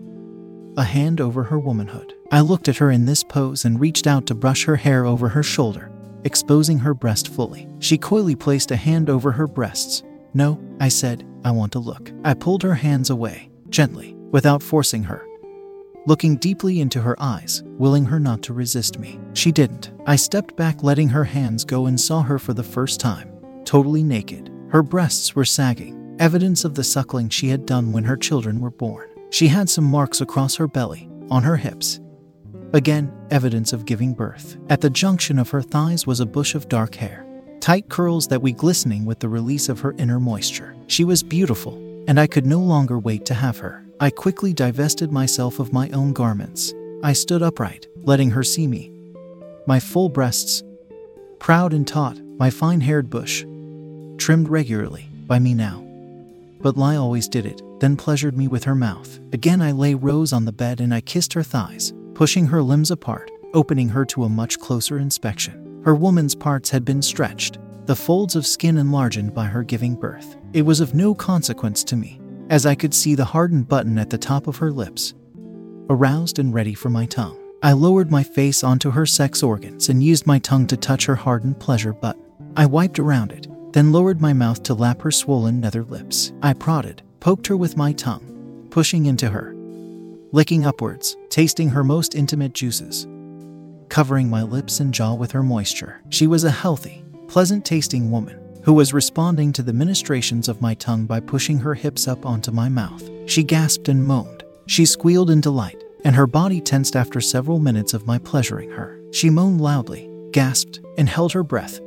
a 0.76 0.84
hand 0.84 1.20
over 1.20 1.44
her 1.44 1.58
womanhood. 1.58 2.12
I 2.30 2.40
looked 2.40 2.68
at 2.68 2.76
her 2.76 2.90
in 2.90 3.06
this 3.06 3.24
pose 3.24 3.64
and 3.64 3.80
reached 3.80 4.06
out 4.06 4.26
to 4.26 4.34
brush 4.34 4.64
her 4.64 4.76
hair 4.76 5.04
over 5.04 5.30
her 5.30 5.42
shoulder, 5.42 5.90
exposing 6.24 6.78
her 6.78 6.94
breast 6.94 7.28
fully. 7.28 7.68
She 7.78 7.98
coyly 7.98 8.34
placed 8.36 8.70
a 8.70 8.76
hand 8.76 9.10
over 9.10 9.32
her 9.32 9.46
breasts. 9.46 10.02
No, 10.34 10.60
I 10.78 10.88
said, 10.88 11.26
I 11.44 11.50
want 11.50 11.72
to 11.72 11.78
look. 11.78 12.12
I 12.24 12.34
pulled 12.34 12.62
her 12.62 12.74
hands 12.74 13.10
away, 13.10 13.50
gently, 13.68 14.14
without 14.30 14.62
forcing 14.62 15.02
her. 15.04 15.26
Looking 16.06 16.36
deeply 16.36 16.80
into 16.80 17.00
her 17.00 17.16
eyes, 17.20 17.62
willing 17.66 18.06
her 18.06 18.18
not 18.18 18.42
to 18.42 18.54
resist 18.54 18.98
me. 18.98 19.20
She 19.34 19.52
didn't. 19.52 19.90
I 20.06 20.16
stepped 20.16 20.56
back, 20.56 20.82
letting 20.82 21.08
her 21.08 21.24
hands 21.24 21.64
go, 21.64 21.86
and 21.86 22.00
saw 22.00 22.22
her 22.22 22.38
for 22.38 22.54
the 22.54 22.62
first 22.62 23.00
time, 23.00 23.30
totally 23.64 24.02
naked. 24.02 24.50
Her 24.70 24.82
breasts 24.82 25.34
were 25.34 25.44
sagging, 25.44 26.16
evidence 26.18 26.64
of 26.64 26.74
the 26.74 26.84
suckling 26.84 27.28
she 27.28 27.48
had 27.48 27.66
done 27.66 27.92
when 27.92 28.04
her 28.04 28.16
children 28.16 28.60
were 28.60 28.70
born. 28.70 29.08
She 29.30 29.48
had 29.48 29.68
some 29.68 29.84
marks 29.84 30.20
across 30.20 30.56
her 30.56 30.66
belly, 30.66 31.08
on 31.30 31.42
her 31.42 31.56
hips. 31.56 32.00
Again, 32.72 33.12
evidence 33.30 33.72
of 33.72 33.84
giving 33.86 34.14
birth. 34.14 34.56
At 34.68 34.80
the 34.80 34.90
junction 34.90 35.38
of 35.38 35.50
her 35.50 35.62
thighs 35.62 36.06
was 36.06 36.20
a 36.20 36.26
bush 36.26 36.54
of 36.54 36.68
dark 36.68 36.94
hair, 36.94 37.26
tight 37.60 37.88
curls 37.88 38.28
that 38.28 38.42
we 38.42 38.52
glistening 38.52 39.04
with 39.04 39.20
the 39.20 39.28
release 39.28 39.68
of 39.68 39.80
her 39.80 39.94
inner 39.98 40.20
moisture. 40.20 40.74
She 40.86 41.04
was 41.04 41.22
beautiful, 41.22 41.74
and 42.08 42.18
I 42.18 42.26
could 42.26 42.46
no 42.46 42.60
longer 42.60 42.98
wait 42.98 43.24
to 43.26 43.34
have 43.34 43.58
her. 43.58 43.84
I 44.00 44.10
quickly 44.10 44.52
divested 44.52 45.12
myself 45.12 45.58
of 45.58 45.72
my 45.72 45.90
own 45.90 46.12
garments. 46.12 46.72
I 47.02 47.12
stood 47.12 47.42
upright, 47.42 47.86
letting 47.96 48.30
her 48.30 48.42
see 48.42 48.66
me. 48.66 48.92
My 49.66 49.78
full 49.78 50.08
breasts, 50.08 50.62
proud 51.38 51.72
and 51.72 51.86
taut, 51.86 52.18
my 52.38 52.50
fine 52.50 52.80
haired 52.80 53.10
bush, 53.10 53.44
trimmed 54.18 54.48
regularly 54.48 55.06
by 55.26 55.38
me 55.38 55.54
now. 55.54 55.84
But 56.60 56.76
Lai 56.76 56.96
always 56.96 57.28
did 57.28 57.46
it, 57.46 57.62
then 57.80 57.96
pleasured 57.96 58.36
me 58.36 58.48
with 58.48 58.64
her 58.64 58.74
mouth. 58.74 59.18
Again, 59.32 59.62
I 59.62 59.72
lay 59.72 59.94
Rose 59.94 60.32
on 60.32 60.44
the 60.44 60.52
bed 60.52 60.80
and 60.80 60.92
I 60.92 61.00
kissed 61.00 61.32
her 61.34 61.42
thighs, 61.42 61.92
pushing 62.20 62.46
her 62.46 62.62
limbs 62.62 62.90
apart, 62.90 63.30
opening 63.54 63.88
her 63.88 64.04
to 64.04 64.24
a 64.24 64.28
much 64.28 64.60
closer 64.60 64.98
inspection. 64.98 65.80
Her 65.86 65.94
woman's 65.94 66.34
parts 66.34 66.68
had 66.68 66.84
been 66.84 67.00
stretched, 67.00 67.56
the 67.86 67.96
folds 67.96 68.36
of 68.36 68.46
skin 68.46 68.76
enlarged 68.76 69.32
by 69.32 69.46
her 69.46 69.62
giving 69.62 69.94
birth. 69.94 70.36
It 70.52 70.60
was 70.60 70.80
of 70.80 70.92
no 70.92 71.14
consequence 71.14 71.82
to 71.84 71.96
me, 71.96 72.20
as 72.50 72.66
I 72.66 72.74
could 72.74 72.92
see 72.92 73.14
the 73.14 73.24
hardened 73.24 73.68
button 73.68 73.96
at 73.96 74.10
the 74.10 74.18
top 74.18 74.48
of 74.48 74.58
her 74.58 74.70
lips. 74.70 75.14
Aroused 75.88 76.38
and 76.38 76.52
ready 76.52 76.74
for 76.74 76.90
my 76.90 77.06
tongue, 77.06 77.40
I 77.62 77.72
lowered 77.72 78.10
my 78.10 78.22
face 78.22 78.62
onto 78.62 78.90
her 78.90 79.06
sex 79.06 79.42
organs 79.42 79.88
and 79.88 80.02
used 80.02 80.26
my 80.26 80.38
tongue 80.40 80.66
to 80.66 80.76
touch 80.76 81.06
her 81.06 81.16
hardened 81.16 81.58
pleasure 81.58 81.94
button. 81.94 82.26
I 82.54 82.66
wiped 82.66 82.98
around 82.98 83.32
it, 83.32 83.46
then 83.72 83.92
lowered 83.92 84.20
my 84.20 84.34
mouth 84.34 84.62
to 84.64 84.74
lap 84.74 85.00
her 85.00 85.10
swollen 85.10 85.58
nether 85.58 85.84
lips. 85.84 86.34
I 86.42 86.52
prodded, 86.52 87.00
poked 87.18 87.46
her 87.46 87.56
with 87.56 87.78
my 87.78 87.94
tongue, 87.94 88.66
pushing 88.68 89.06
into 89.06 89.30
her, 89.30 89.54
licking 90.32 90.64
upwards, 90.64 91.16
tasting 91.28 91.68
her 91.68 91.82
most 91.82 92.14
intimate 92.14 92.52
juices, 92.52 93.06
covering 93.88 94.28
my 94.28 94.42
lips 94.42 94.80
and 94.80 94.94
jaw 94.94 95.14
with 95.14 95.32
her 95.32 95.42
moisture. 95.42 96.00
She 96.10 96.26
was 96.26 96.44
a 96.44 96.50
healthy, 96.50 97.04
pleasant 97.26 97.64
tasting 97.64 98.10
woman 98.10 98.40
who 98.62 98.72
was 98.72 98.92
responding 98.92 99.52
to 99.52 99.62
the 99.62 99.72
ministrations 99.72 100.48
of 100.48 100.60
my 100.60 100.74
tongue 100.74 101.06
by 101.06 101.18
pushing 101.18 101.58
her 101.58 101.74
hips 101.74 102.06
up 102.06 102.24
onto 102.24 102.52
my 102.52 102.68
mouth. 102.68 103.08
She 103.26 103.42
gasped 103.42 103.88
and 103.88 104.04
moaned. 104.04 104.44
She 104.66 104.84
squealed 104.84 105.30
in 105.30 105.40
delight, 105.40 105.82
and 106.04 106.14
her 106.14 106.26
body 106.26 106.60
tensed 106.60 106.94
after 106.94 107.20
several 107.20 107.58
minutes 107.58 107.94
of 107.94 108.06
my 108.06 108.18
pleasuring 108.18 108.70
her. 108.70 109.00
She 109.12 109.30
moaned 109.30 109.60
loudly, 109.60 110.08
gasped, 110.32 110.80
and 110.96 111.08
held 111.08 111.32
her 111.32 111.42
breath, 111.42 111.80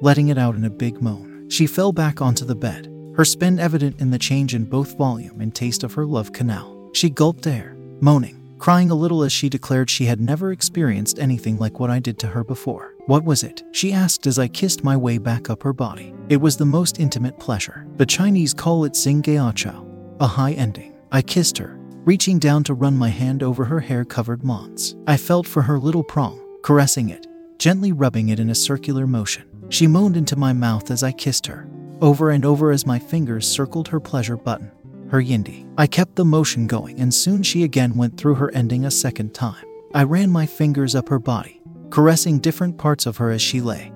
letting 0.00 0.28
it 0.28 0.38
out 0.38 0.54
in 0.54 0.64
a 0.64 0.70
big 0.70 1.02
moan. 1.02 1.48
She 1.48 1.66
fell 1.66 1.92
back 1.92 2.20
onto 2.20 2.44
the 2.44 2.54
bed, 2.54 2.92
her 3.16 3.24
spin 3.24 3.58
evident 3.58 4.00
in 4.00 4.10
the 4.10 4.18
change 4.18 4.54
in 4.54 4.64
both 4.66 4.96
volume 4.96 5.40
and 5.40 5.54
taste 5.54 5.82
of 5.82 5.94
her 5.94 6.04
love 6.04 6.32
canal. 6.32 6.75
She 6.96 7.10
gulped 7.10 7.46
air, 7.46 7.76
moaning, 8.00 8.56
crying 8.56 8.90
a 8.90 8.94
little 8.94 9.22
as 9.22 9.30
she 9.30 9.50
declared 9.50 9.90
she 9.90 10.06
had 10.06 10.18
never 10.18 10.50
experienced 10.50 11.18
anything 11.18 11.58
like 11.58 11.78
what 11.78 11.90
I 11.90 11.98
did 11.98 12.18
to 12.20 12.26
her 12.28 12.42
before. 12.42 12.94
What 13.04 13.22
was 13.22 13.42
it? 13.42 13.62
She 13.72 13.92
asked 13.92 14.26
as 14.26 14.38
I 14.38 14.48
kissed 14.48 14.82
my 14.82 14.96
way 14.96 15.18
back 15.18 15.50
up 15.50 15.62
her 15.62 15.74
body. 15.74 16.14
It 16.30 16.38
was 16.38 16.56
the 16.56 16.64
most 16.64 16.98
intimate 16.98 17.38
pleasure. 17.38 17.86
The 17.98 18.06
Chinese 18.06 18.54
call 18.54 18.86
it 18.86 18.94
Xinggeachao, 18.94 20.16
a 20.20 20.26
high 20.26 20.52
ending. 20.52 20.94
I 21.12 21.20
kissed 21.20 21.58
her, 21.58 21.78
reaching 22.06 22.38
down 22.38 22.64
to 22.64 22.72
run 22.72 22.96
my 22.96 23.10
hand 23.10 23.42
over 23.42 23.66
her 23.66 23.80
hair 23.80 24.06
covered 24.06 24.42
mons. 24.42 24.96
I 25.06 25.18
felt 25.18 25.46
for 25.46 25.60
her 25.60 25.78
little 25.78 26.02
prong, 26.02 26.40
caressing 26.62 27.10
it, 27.10 27.26
gently 27.58 27.92
rubbing 27.92 28.30
it 28.30 28.40
in 28.40 28.48
a 28.48 28.54
circular 28.54 29.06
motion. 29.06 29.44
She 29.68 29.86
moaned 29.86 30.16
into 30.16 30.34
my 30.34 30.54
mouth 30.54 30.90
as 30.90 31.02
I 31.02 31.12
kissed 31.12 31.46
her, 31.46 31.68
over 32.00 32.30
and 32.30 32.46
over 32.46 32.70
as 32.70 32.86
my 32.86 32.98
fingers 32.98 33.46
circled 33.46 33.88
her 33.88 34.00
pleasure 34.00 34.38
button 34.38 34.70
her 35.10 35.22
yindi. 35.22 35.66
I 35.78 35.86
kept 35.86 36.16
the 36.16 36.24
motion 36.24 36.66
going, 36.66 37.00
and 37.00 37.12
soon 37.12 37.42
she 37.42 37.62
again 37.62 37.94
went 37.94 38.16
through 38.16 38.36
her 38.36 38.50
ending 38.52 38.84
a 38.84 38.90
second 38.90 39.34
time. 39.34 39.64
I 39.94 40.02
ran 40.02 40.30
my 40.30 40.46
fingers 40.46 40.94
up 40.94 41.08
her 41.08 41.18
body, 41.18 41.60
caressing 41.90 42.38
different 42.38 42.78
parts 42.78 43.06
of 43.06 43.16
her 43.18 43.30
as 43.30 43.42
she 43.42 43.60
lay. 43.60 43.92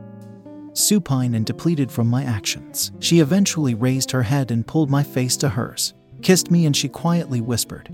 Supine 0.72 1.34
and 1.34 1.44
depleted 1.44 1.90
from 1.90 2.06
my 2.06 2.24
actions, 2.24 2.92
she 3.00 3.20
eventually 3.20 3.74
raised 3.74 4.10
her 4.12 4.22
head 4.22 4.50
and 4.50 4.66
pulled 4.66 4.88
my 4.88 5.02
face 5.02 5.36
to 5.38 5.48
hers, 5.48 5.94
kissed 6.22 6.50
me, 6.50 6.64
and 6.64 6.76
she 6.76 6.88
quietly 6.88 7.40
whispered, 7.40 7.88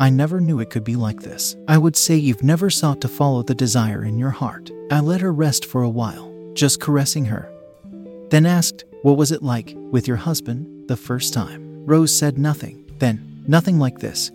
I 0.00 0.10
never 0.10 0.40
knew 0.40 0.58
it 0.58 0.70
could 0.70 0.82
be 0.82 0.96
like 0.96 1.20
this. 1.20 1.56
I 1.68 1.78
would 1.78 1.94
say 1.94 2.16
you've 2.16 2.42
never 2.42 2.68
sought 2.68 3.00
to 3.02 3.08
follow 3.08 3.42
the 3.42 3.54
desire 3.54 4.04
in 4.04 4.18
your 4.18 4.30
heart. 4.30 4.72
I 4.90 4.98
let 4.98 5.20
her 5.20 5.32
rest 5.32 5.64
for 5.64 5.82
a 5.82 5.88
while, 5.88 6.32
just 6.54 6.80
caressing 6.80 7.26
her. 7.26 7.48
Then 8.30 8.44
asked, 8.44 8.84
What 9.02 9.16
was 9.16 9.30
it 9.30 9.42
like 9.42 9.72
with 9.76 10.08
your 10.08 10.16
husband 10.16 10.88
the 10.88 10.96
first 10.96 11.32
time? 11.32 11.63
Rose 11.86 12.16
said 12.16 12.38
nothing. 12.38 12.90
Then, 12.98 13.44
nothing 13.46 13.78
like 13.78 13.98
this. 13.98 14.30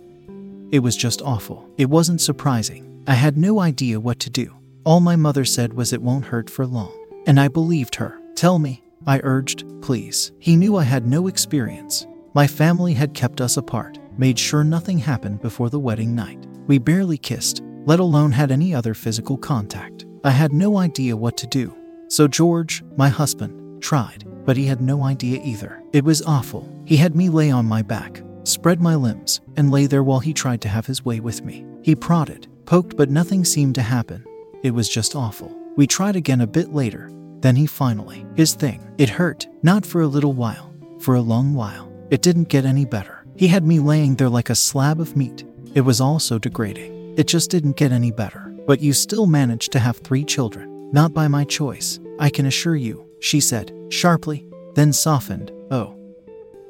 It 0.70 0.80
was 0.80 0.96
just 0.96 1.20
awful. 1.22 1.68
It 1.76 1.90
wasn't 1.90 2.20
surprising. 2.20 3.02
I 3.06 3.14
had 3.14 3.36
no 3.36 3.58
idea 3.58 3.98
what 3.98 4.20
to 4.20 4.30
do. 4.30 4.54
All 4.84 5.00
my 5.00 5.16
mother 5.16 5.44
said 5.44 5.72
was 5.72 5.92
it 5.92 6.00
won't 6.00 6.26
hurt 6.26 6.48
for 6.48 6.64
long. 6.64 6.94
And 7.26 7.40
I 7.40 7.48
believed 7.48 7.96
her. 7.96 8.20
Tell 8.36 8.58
me, 8.58 8.82
I 9.06 9.20
urged, 9.24 9.64
please. 9.82 10.30
He 10.38 10.54
knew 10.54 10.76
I 10.76 10.84
had 10.84 11.06
no 11.06 11.26
experience. 11.26 12.06
My 12.34 12.46
family 12.46 12.94
had 12.94 13.14
kept 13.14 13.40
us 13.40 13.56
apart, 13.56 13.98
made 14.16 14.38
sure 14.38 14.62
nothing 14.62 14.98
happened 14.98 15.42
before 15.42 15.70
the 15.70 15.80
wedding 15.80 16.14
night. 16.14 16.46
We 16.68 16.78
barely 16.78 17.18
kissed, 17.18 17.62
let 17.84 17.98
alone 17.98 18.30
had 18.30 18.52
any 18.52 18.72
other 18.72 18.94
physical 18.94 19.36
contact. 19.36 20.06
I 20.22 20.30
had 20.30 20.52
no 20.52 20.76
idea 20.78 21.16
what 21.16 21.36
to 21.38 21.48
do. 21.48 21.76
So 22.08 22.28
George, 22.28 22.84
my 22.96 23.08
husband, 23.08 23.82
tried, 23.82 24.24
but 24.44 24.56
he 24.56 24.66
had 24.66 24.80
no 24.80 25.04
idea 25.04 25.40
either. 25.44 25.82
It 25.92 26.04
was 26.04 26.22
awful. 26.22 26.68
He 26.84 26.96
had 26.96 27.14
me 27.14 27.28
lay 27.28 27.50
on 27.50 27.66
my 27.66 27.82
back, 27.82 28.22
spread 28.44 28.80
my 28.80 28.94
limbs, 28.94 29.40
and 29.56 29.70
lay 29.70 29.86
there 29.86 30.02
while 30.02 30.20
he 30.20 30.32
tried 30.32 30.60
to 30.62 30.68
have 30.68 30.86
his 30.86 31.04
way 31.04 31.20
with 31.20 31.44
me. 31.44 31.64
He 31.82 31.94
prodded, 31.94 32.48
poked, 32.66 32.96
but 32.96 33.10
nothing 33.10 33.44
seemed 33.44 33.74
to 33.76 33.82
happen. 33.82 34.24
It 34.62 34.72
was 34.72 34.88
just 34.88 35.14
awful. 35.14 35.56
We 35.76 35.86
tried 35.86 36.16
again 36.16 36.40
a 36.40 36.46
bit 36.46 36.72
later. 36.72 37.10
Then 37.40 37.56
he 37.56 37.66
finally, 37.66 38.26
his 38.36 38.54
thing. 38.54 38.86
It 38.98 39.08
hurt, 39.08 39.46
not 39.62 39.86
for 39.86 40.02
a 40.02 40.06
little 40.06 40.34
while, 40.34 40.74
for 40.98 41.14
a 41.14 41.20
long 41.20 41.54
while. 41.54 41.90
It 42.10 42.22
didn't 42.22 42.48
get 42.48 42.64
any 42.64 42.84
better. 42.84 43.24
He 43.36 43.48
had 43.48 43.64
me 43.64 43.78
laying 43.78 44.16
there 44.16 44.28
like 44.28 44.50
a 44.50 44.54
slab 44.54 45.00
of 45.00 45.16
meat. 45.16 45.44
It 45.74 45.80
was 45.80 46.00
all 46.00 46.18
so 46.18 46.38
degrading. 46.38 47.14
It 47.16 47.26
just 47.26 47.50
didn't 47.50 47.76
get 47.76 47.92
any 47.92 48.10
better. 48.10 48.54
But 48.66 48.80
you 48.80 48.92
still 48.92 49.26
managed 49.26 49.72
to 49.72 49.78
have 49.78 49.96
three 49.96 50.24
children. 50.24 50.90
Not 50.92 51.14
by 51.14 51.28
my 51.28 51.44
choice, 51.44 51.98
I 52.18 52.28
can 52.30 52.46
assure 52.46 52.76
you, 52.76 53.06
she 53.20 53.40
said, 53.40 53.72
sharply, 53.90 54.46
then 54.74 54.92
softened. 54.92 55.52
Oh. 55.70 55.96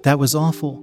That 0.03 0.19
was 0.19 0.35
awful. 0.35 0.81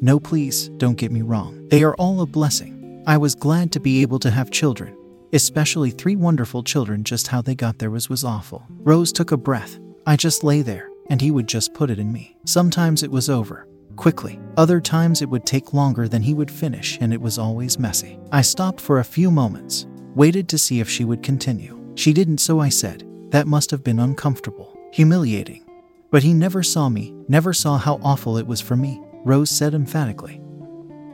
No, 0.00 0.20
please, 0.20 0.68
don't 0.76 0.98
get 0.98 1.12
me 1.12 1.22
wrong. 1.22 1.66
They 1.68 1.82
are 1.82 1.94
all 1.96 2.20
a 2.20 2.26
blessing. 2.26 3.02
I 3.06 3.16
was 3.16 3.34
glad 3.34 3.72
to 3.72 3.80
be 3.80 4.02
able 4.02 4.18
to 4.20 4.30
have 4.30 4.50
children, 4.50 4.96
especially 5.32 5.90
three 5.90 6.16
wonderful 6.16 6.62
children. 6.62 7.04
Just 7.04 7.28
how 7.28 7.42
they 7.42 7.54
got 7.54 7.78
there 7.78 7.90
was, 7.90 8.08
was 8.08 8.24
awful. 8.24 8.64
Rose 8.68 9.12
took 9.12 9.32
a 9.32 9.36
breath. 9.36 9.78
I 10.06 10.16
just 10.16 10.44
lay 10.44 10.62
there, 10.62 10.90
and 11.10 11.20
he 11.20 11.30
would 11.30 11.46
just 11.46 11.74
put 11.74 11.90
it 11.90 11.98
in 11.98 12.12
me. 12.12 12.36
Sometimes 12.44 13.02
it 13.02 13.10
was 13.10 13.30
over, 13.30 13.66
quickly. 13.96 14.38
Other 14.56 14.80
times 14.80 15.22
it 15.22 15.28
would 15.28 15.46
take 15.46 15.72
longer 15.72 16.08
than 16.08 16.22
he 16.22 16.34
would 16.34 16.50
finish, 16.50 16.98
and 17.00 17.12
it 17.12 17.20
was 17.20 17.38
always 17.38 17.78
messy. 17.78 18.18
I 18.32 18.42
stopped 18.42 18.80
for 18.80 18.98
a 19.00 19.04
few 19.04 19.30
moments, 19.30 19.86
waited 20.14 20.48
to 20.50 20.58
see 20.58 20.80
if 20.80 20.88
she 20.88 21.04
would 21.04 21.22
continue. 21.22 21.78
She 21.94 22.12
didn't, 22.12 22.38
so 22.38 22.60
I 22.60 22.68
said, 22.68 23.04
That 23.30 23.46
must 23.46 23.70
have 23.70 23.84
been 23.84 24.00
uncomfortable, 24.00 24.73
humiliating. 24.94 25.68
But 26.12 26.22
he 26.22 26.32
never 26.32 26.62
saw 26.62 26.88
me, 26.88 27.12
never 27.26 27.52
saw 27.52 27.78
how 27.78 27.96
awful 28.04 28.38
it 28.38 28.46
was 28.46 28.60
for 28.60 28.76
me, 28.76 29.02
Rose 29.24 29.50
said 29.50 29.74
emphatically. 29.74 30.40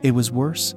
It 0.03 0.11
was 0.11 0.31
worse? 0.31 0.75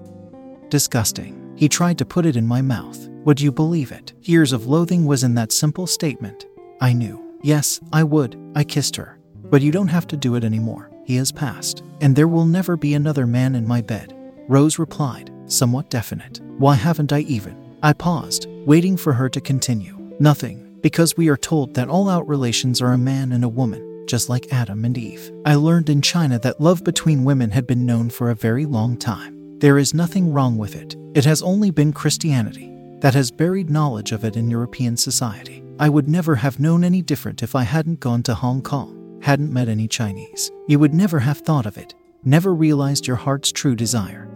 Disgusting. 0.70 1.52
He 1.54 1.68
tried 1.68 1.98
to 1.98 2.06
put 2.06 2.24
it 2.24 2.34
in 2.34 2.46
my 2.46 2.62
mouth. 2.62 2.98
Would 3.26 3.42
you 3.42 3.52
believe 3.52 3.92
it? 3.92 4.14
Years 4.22 4.52
of 4.52 4.66
loathing 4.66 5.04
was 5.04 5.22
in 5.22 5.34
that 5.34 5.52
simple 5.52 5.86
statement. 5.86 6.46
I 6.80 6.94
knew. 6.94 7.38
Yes, 7.42 7.78
I 7.92 8.04
would. 8.04 8.40
I 8.54 8.64
kissed 8.64 8.96
her. 8.96 9.18
But 9.34 9.60
you 9.60 9.70
don't 9.70 9.88
have 9.88 10.06
to 10.06 10.16
do 10.16 10.34
it 10.36 10.44
anymore. 10.44 10.90
He 11.04 11.16
has 11.16 11.30
passed. 11.30 11.82
And 12.00 12.16
there 12.16 12.28
will 12.28 12.46
never 12.46 12.74
be 12.74 12.94
another 12.94 13.26
man 13.26 13.54
in 13.54 13.68
my 13.68 13.82
bed. 13.82 14.16
Rose 14.48 14.78
replied, 14.78 15.30
somewhat 15.44 15.90
definite. 15.90 16.40
Why 16.56 16.74
haven't 16.74 17.12
I 17.12 17.20
even? 17.20 17.76
I 17.82 17.92
paused, 17.92 18.46
waiting 18.64 18.96
for 18.96 19.12
her 19.12 19.28
to 19.28 19.42
continue. 19.42 19.94
Nothing, 20.18 20.63
because 20.84 21.16
we 21.16 21.30
are 21.30 21.36
told 21.38 21.72
that 21.72 21.88
all 21.88 22.10
out 22.10 22.28
relations 22.28 22.82
are 22.82 22.92
a 22.92 22.98
man 22.98 23.32
and 23.32 23.42
a 23.42 23.48
woman, 23.48 24.04
just 24.06 24.28
like 24.28 24.52
Adam 24.52 24.84
and 24.84 24.98
Eve. 24.98 25.32
I 25.46 25.54
learned 25.54 25.88
in 25.88 26.02
China 26.02 26.38
that 26.40 26.60
love 26.60 26.84
between 26.84 27.24
women 27.24 27.50
had 27.52 27.66
been 27.66 27.86
known 27.86 28.10
for 28.10 28.28
a 28.28 28.34
very 28.34 28.66
long 28.66 28.98
time. 28.98 29.58
There 29.60 29.78
is 29.78 29.94
nothing 29.94 30.30
wrong 30.30 30.58
with 30.58 30.76
it. 30.76 30.94
It 31.14 31.24
has 31.24 31.40
only 31.40 31.70
been 31.70 31.94
Christianity 31.94 32.70
that 33.00 33.14
has 33.14 33.30
buried 33.30 33.70
knowledge 33.70 34.12
of 34.12 34.26
it 34.26 34.36
in 34.36 34.50
European 34.50 34.94
society. 34.94 35.64
I 35.78 35.88
would 35.88 36.06
never 36.06 36.34
have 36.34 36.60
known 36.60 36.84
any 36.84 37.00
different 37.00 37.42
if 37.42 37.54
I 37.54 37.62
hadn't 37.62 38.00
gone 38.00 38.22
to 38.24 38.34
Hong 38.34 38.60
Kong, 38.60 39.18
hadn't 39.22 39.54
met 39.54 39.70
any 39.70 39.88
Chinese. 39.88 40.50
You 40.68 40.78
would 40.80 40.92
never 40.92 41.18
have 41.20 41.38
thought 41.38 41.64
of 41.64 41.78
it, 41.78 41.94
never 42.24 42.52
realized 42.52 43.06
your 43.06 43.16
heart's 43.16 43.52
true 43.52 43.74
desire. 43.74 44.28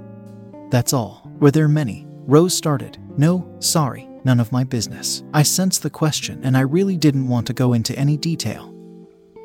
That's 0.71 0.95
all. 0.95 1.31
Were 1.41 1.51
there 1.51 1.69
many? 1.69 2.07
Rose 2.27 2.55
started. 2.55 2.97
No, 3.19 3.55
sorry, 3.59 4.09
none 4.25 4.41
of 4.41 4.53
my 4.53 4.65
business. 4.65 5.23
I 5.33 5.43
sensed 5.43 5.83
the 5.83 5.91
question 5.91 6.41
and 6.45 6.57
I 6.57 6.61
really 6.61 6.97
didn't 6.97 7.29
want 7.29 7.47
to 7.49 7.53
go 7.53 7.73
into 7.73 7.99
any 7.99 8.17
detail. 8.17 8.75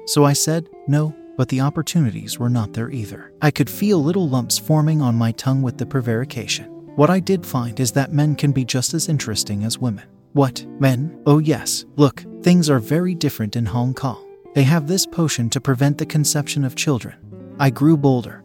So 0.05 0.23
I 0.23 0.33
said, 0.33 0.69
no, 0.87 1.15
but 1.37 1.49
the 1.49 1.61
opportunities 1.61 2.37
were 2.37 2.49
not 2.49 2.73
there 2.73 2.91
either. 2.91 3.31
I 3.41 3.51
could 3.51 3.69
feel 3.69 4.03
little 4.03 4.29
lumps 4.29 4.57
forming 4.57 5.01
on 5.01 5.15
my 5.15 5.31
tongue 5.31 5.61
with 5.61 5.77
the 5.77 5.85
prevarication. 5.85 6.65
What 6.95 7.09
I 7.09 7.19
did 7.19 7.45
find 7.45 7.79
is 7.79 7.91
that 7.93 8.13
men 8.13 8.35
can 8.35 8.51
be 8.51 8.65
just 8.65 8.93
as 8.93 9.09
interesting 9.09 9.63
as 9.63 9.79
women. 9.79 10.05
What? 10.33 10.65
Men? 10.79 11.21
Oh, 11.25 11.39
yes. 11.39 11.85
Look, 11.95 12.23
things 12.41 12.69
are 12.69 12.79
very 12.79 13.15
different 13.15 13.55
in 13.55 13.65
Hong 13.65 13.93
Kong. 13.93 14.23
They 14.53 14.63
have 14.63 14.87
this 14.87 15.05
potion 15.05 15.49
to 15.51 15.61
prevent 15.61 15.97
the 15.97 16.05
conception 16.05 16.63
of 16.63 16.75
children. 16.75 17.15
I 17.59 17.69
grew 17.69 17.97
bolder. 17.97 18.43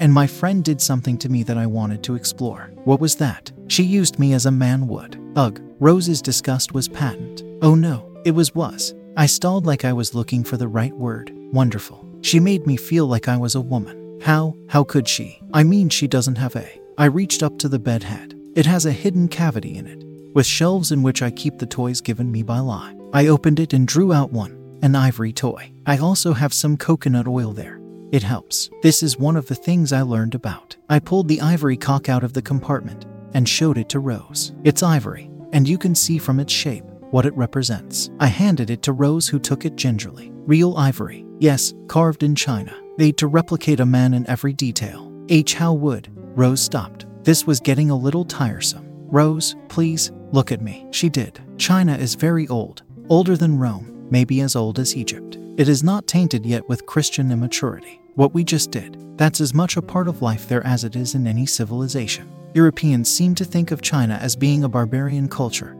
And 0.00 0.12
my 0.12 0.26
friend 0.26 0.64
did 0.64 0.80
something 0.80 1.18
to 1.18 1.28
me 1.28 1.42
that 1.44 1.58
I 1.58 1.66
wanted 1.66 2.02
to 2.04 2.14
explore. 2.14 2.72
What 2.84 3.00
was 3.00 3.16
that? 3.16 3.50
She 3.68 3.82
used 3.82 4.18
me 4.18 4.34
as 4.34 4.46
a 4.46 4.50
man 4.50 4.86
would. 4.88 5.20
Ugh, 5.36 5.60
Rose's 5.80 6.22
disgust 6.22 6.72
was 6.72 6.88
patent. 6.88 7.42
Oh 7.62 7.74
no, 7.74 8.10
it 8.24 8.30
was 8.30 8.54
was. 8.54 8.94
I 9.16 9.26
stalled 9.26 9.66
like 9.66 9.84
I 9.84 9.92
was 9.92 10.14
looking 10.14 10.44
for 10.44 10.56
the 10.56 10.68
right 10.68 10.94
word. 10.94 11.32
Wonderful. 11.52 12.04
She 12.22 12.40
made 12.40 12.66
me 12.66 12.76
feel 12.76 13.06
like 13.06 13.28
I 13.28 13.36
was 13.36 13.54
a 13.54 13.60
woman. 13.60 14.20
How? 14.22 14.56
How 14.68 14.84
could 14.84 15.08
she? 15.08 15.40
I 15.52 15.62
mean, 15.62 15.88
she 15.88 16.06
doesn't 16.06 16.38
have 16.38 16.56
a. 16.56 16.68
I 16.96 17.06
reached 17.06 17.42
up 17.42 17.58
to 17.58 17.68
the 17.68 17.78
bed 17.78 18.02
head. 18.04 18.34
It 18.54 18.66
has 18.66 18.86
a 18.86 18.92
hidden 18.92 19.28
cavity 19.28 19.76
in 19.76 19.86
it 19.86 20.04
with 20.34 20.46
shelves 20.46 20.92
in 20.92 21.02
which 21.02 21.22
I 21.22 21.30
keep 21.30 21.58
the 21.58 21.66
toys 21.66 22.00
given 22.00 22.30
me 22.30 22.42
by 22.42 22.58
Lai. 22.58 22.94
I 23.12 23.28
opened 23.28 23.60
it 23.60 23.72
and 23.72 23.86
drew 23.86 24.12
out 24.12 24.32
one, 24.32 24.78
an 24.82 24.96
ivory 24.96 25.32
toy. 25.32 25.72
I 25.86 25.98
also 25.98 26.32
have 26.32 26.52
some 26.52 26.76
coconut 26.76 27.28
oil 27.28 27.52
there. 27.52 27.80
It 28.10 28.22
helps. 28.22 28.68
This 28.82 29.02
is 29.02 29.18
one 29.18 29.36
of 29.36 29.46
the 29.46 29.54
things 29.54 29.92
I 29.92 30.02
learned 30.02 30.34
about. 30.34 30.76
I 30.88 30.98
pulled 30.98 31.28
the 31.28 31.40
ivory 31.40 31.76
cock 31.76 32.08
out 32.08 32.24
of 32.24 32.32
the 32.32 32.42
compartment 32.42 33.06
and 33.34 33.48
showed 33.48 33.78
it 33.78 33.88
to 33.90 33.98
Rose. 33.98 34.52
It's 34.64 34.82
ivory, 34.82 35.30
and 35.52 35.68
you 35.68 35.76
can 35.76 35.94
see 35.94 36.18
from 36.18 36.40
its 36.40 36.52
shape 36.52 36.84
what 37.10 37.26
it 37.26 37.36
represents. 37.36 38.10
I 38.18 38.26
handed 38.26 38.70
it 38.70 38.82
to 38.82 38.92
Rose, 38.92 39.28
who 39.28 39.38
took 39.38 39.64
it 39.64 39.76
gingerly. 39.76 40.32
Real 40.46 40.76
ivory, 40.76 41.26
yes, 41.38 41.74
carved 41.86 42.22
in 42.22 42.34
China, 42.34 42.74
made 42.98 43.16
to 43.18 43.26
replicate 43.26 43.80
a 43.80 43.86
man 43.86 44.14
in 44.14 44.28
every 44.28 44.52
detail. 44.52 45.12
H. 45.28 45.54
How 45.54 45.72
would? 45.72 46.08
Rose 46.36 46.60
stopped. 46.60 47.06
This 47.22 47.46
was 47.46 47.60
getting 47.60 47.90
a 47.90 47.96
little 47.96 48.24
tiresome. 48.24 48.84
Rose, 49.08 49.54
please, 49.68 50.10
look 50.32 50.50
at 50.50 50.60
me. 50.60 50.86
She 50.90 51.08
did. 51.08 51.40
China 51.56 51.96
is 51.96 52.14
very 52.16 52.48
old, 52.48 52.82
older 53.08 53.36
than 53.36 53.58
Rome, 53.58 54.08
maybe 54.10 54.40
as 54.40 54.56
old 54.56 54.78
as 54.78 54.96
Egypt. 54.96 55.38
It 55.56 55.68
is 55.68 55.84
not 55.84 56.06
tainted 56.06 56.44
yet 56.44 56.68
with 56.68 56.86
Christian 56.86 57.30
immaturity. 57.30 58.00
What 58.16 58.34
we 58.34 58.42
just 58.44 58.70
did, 58.72 58.98
that's 59.16 59.40
as 59.40 59.54
much 59.54 59.76
a 59.76 59.82
part 59.82 60.08
of 60.08 60.20
life 60.20 60.48
there 60.48 60.66
as 60.66 60.84
it 60.84 60.96
is 60.96 61.14
in 61.14 61.26
any 61.26 61.46
civilization. 61.46 62.30
Europeans 62.54 63.10
seem 63.10 63.34
to 63.34 63.44
think 63.44 63.72
of 63.72 63.82
China 63.82 64.14
as 64.14 64.36
being 64.36 64.62
a 64.62 64.68
barbarian 64.68 65.28
culture, 65.28 65.76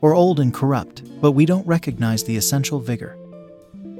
or 0.00 0.14
old 0.14 0.40
and 0.40 0.52
corrupt, 0.52 1.04
but 1.20 1.30
we 1.30 1.46
don't 1.46 1.64
recognize 1.64 2.24
the 2.24 2.36
essential 2.36 2.80
vigor, 2.80 3.16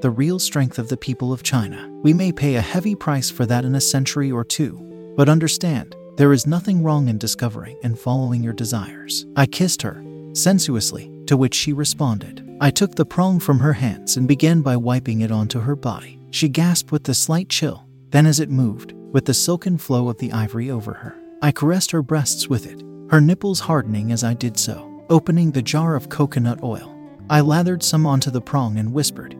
the 0.01 0.11
real 0.11 0.41
strength 0.41 0.81
of 0.81 0.89
the 0.89 0.97
people 0.97 1.33
of 1.33 1.45
China. 1.45 1.89
We 2.03 2.13
may 2.13 2.33
pay 2.33 2.57
a 2.57 2.61
heavy 2.61 2.97
price 2.97 3.31
for 3.31 3.47
that 3.47 3.65
in 3.65 3.77
a 3.77 3.81
century 3.81 4.33
or 4.33 4.45
two, 4.45 5.15
but 5.17 5.29
understand, 5.29 5.95
there 6.17 6.33
is 6.33 6.45
nothing 6.45 6.83
wrong 6.83 7.07
in 7.07 7.19
discovering 7.19 7.79
and 7.85 7.97
following 7.97 8.43
your 8.43 8.53
desires. 8.53 9.25
I 9.37 9.47
kissed 9.47 9.83
her, 9.83 10.03
sensuously, 10.33 11.09
to 11.27 11.37
which 11.37 11.55
she 11.55 11.73
responded. 11.73 12.45
I 12.61 12.73
took 12.73 12.97
the 12.97 13.07
prong 13.07 13.39
from 13.39 13.61
her 13.61 13.75
hands 13.75 14.17
and 14.17 14.27
began 14.27 14.61
by 14.61 14.77
wiping 14.77 15.21
it 15.21 15.31
onto 15.31 15.61
her 15.61 15.77
body. 15.77 16.19
She 16.33 16.49
gasped 16.49 16.91
with 16.91 17.09
a 17.09 17.15
slight 17.15 17.49
chill, 17.49 17.87
then, 18.11 18.27
as 18.27 18.41
it 18.41 18.51
moved, 18.51 18.93
with 19.13 19.27
the 19.27 19.35
silken 19.35 19.79
flow 19.79 20.09
of 20.09 20.19
the 20.19 20.33
ivory 20.33 20.69
over 20.69 20.95
her, 20.95 21.17
I 21.43 21.51
caressed 21.51 21.91
her 21.91 22.03
breasts 22.03 22.49
with 22.49 22.67
it, 22.67 22.85
her 23.11 23.21
nipples 23.21 23.59
hardening 23.59 24.13
as 24.13 24.23
I 24.23 24.33
did 24.33 24.57
so. 24.57 25.05
Opening 25.11 25.51
the 25.51 25.61
jar 25.61 25.97
of 25.97 26.09
coconut 26.09 26.63
oil, 26.63 26.97
I 27.29 27.41
lathered 27.41 27.83
some 27.83 28.07
onto 28.07 28.31
the 28.31 28.41
prong 28.41 28.79
and 28.79 28.93
whispered, 28.93 29.37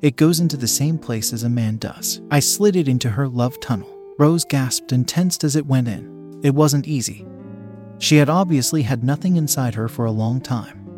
It 0.00 0.16
goes 0.16 0.40
into 0.40 0.56
the 0.56 0.66
same 0.66 0.96
place 0.96 1.34
as 1.34 1.42
a 1.42 1.50
man 1.50 1.76
does. 1.76 2.22
I 2.30 2.40
slid 2.40 2.76
it 2.76 2.88
into 2.88 3.10
her 3.10 3.28
love 3.28 3.60
tunnel. 3.60 3.94
Rose 4.18 4.44
gasped 4.44 4.90
and 4.90 5.06
tensed 5.06 5.44
as 5.44 5.54
it 5.54 5.66
went 5.66 5.86
in. 5.86 6.40
It 6.42 6.54
wasn't 6.54 6.88
easy. 6.88 7.26
She 7.98 8.16
had 8.16 8.30
obviously 8.30 8.82
had 8.82 9.04
nothing 9.04 9.36
inside 9.36 9.74
her 9.74 9.88
for 9.88 10.06
a 10.06 10.10
long 10.10 10.40
time. 10.40 10.88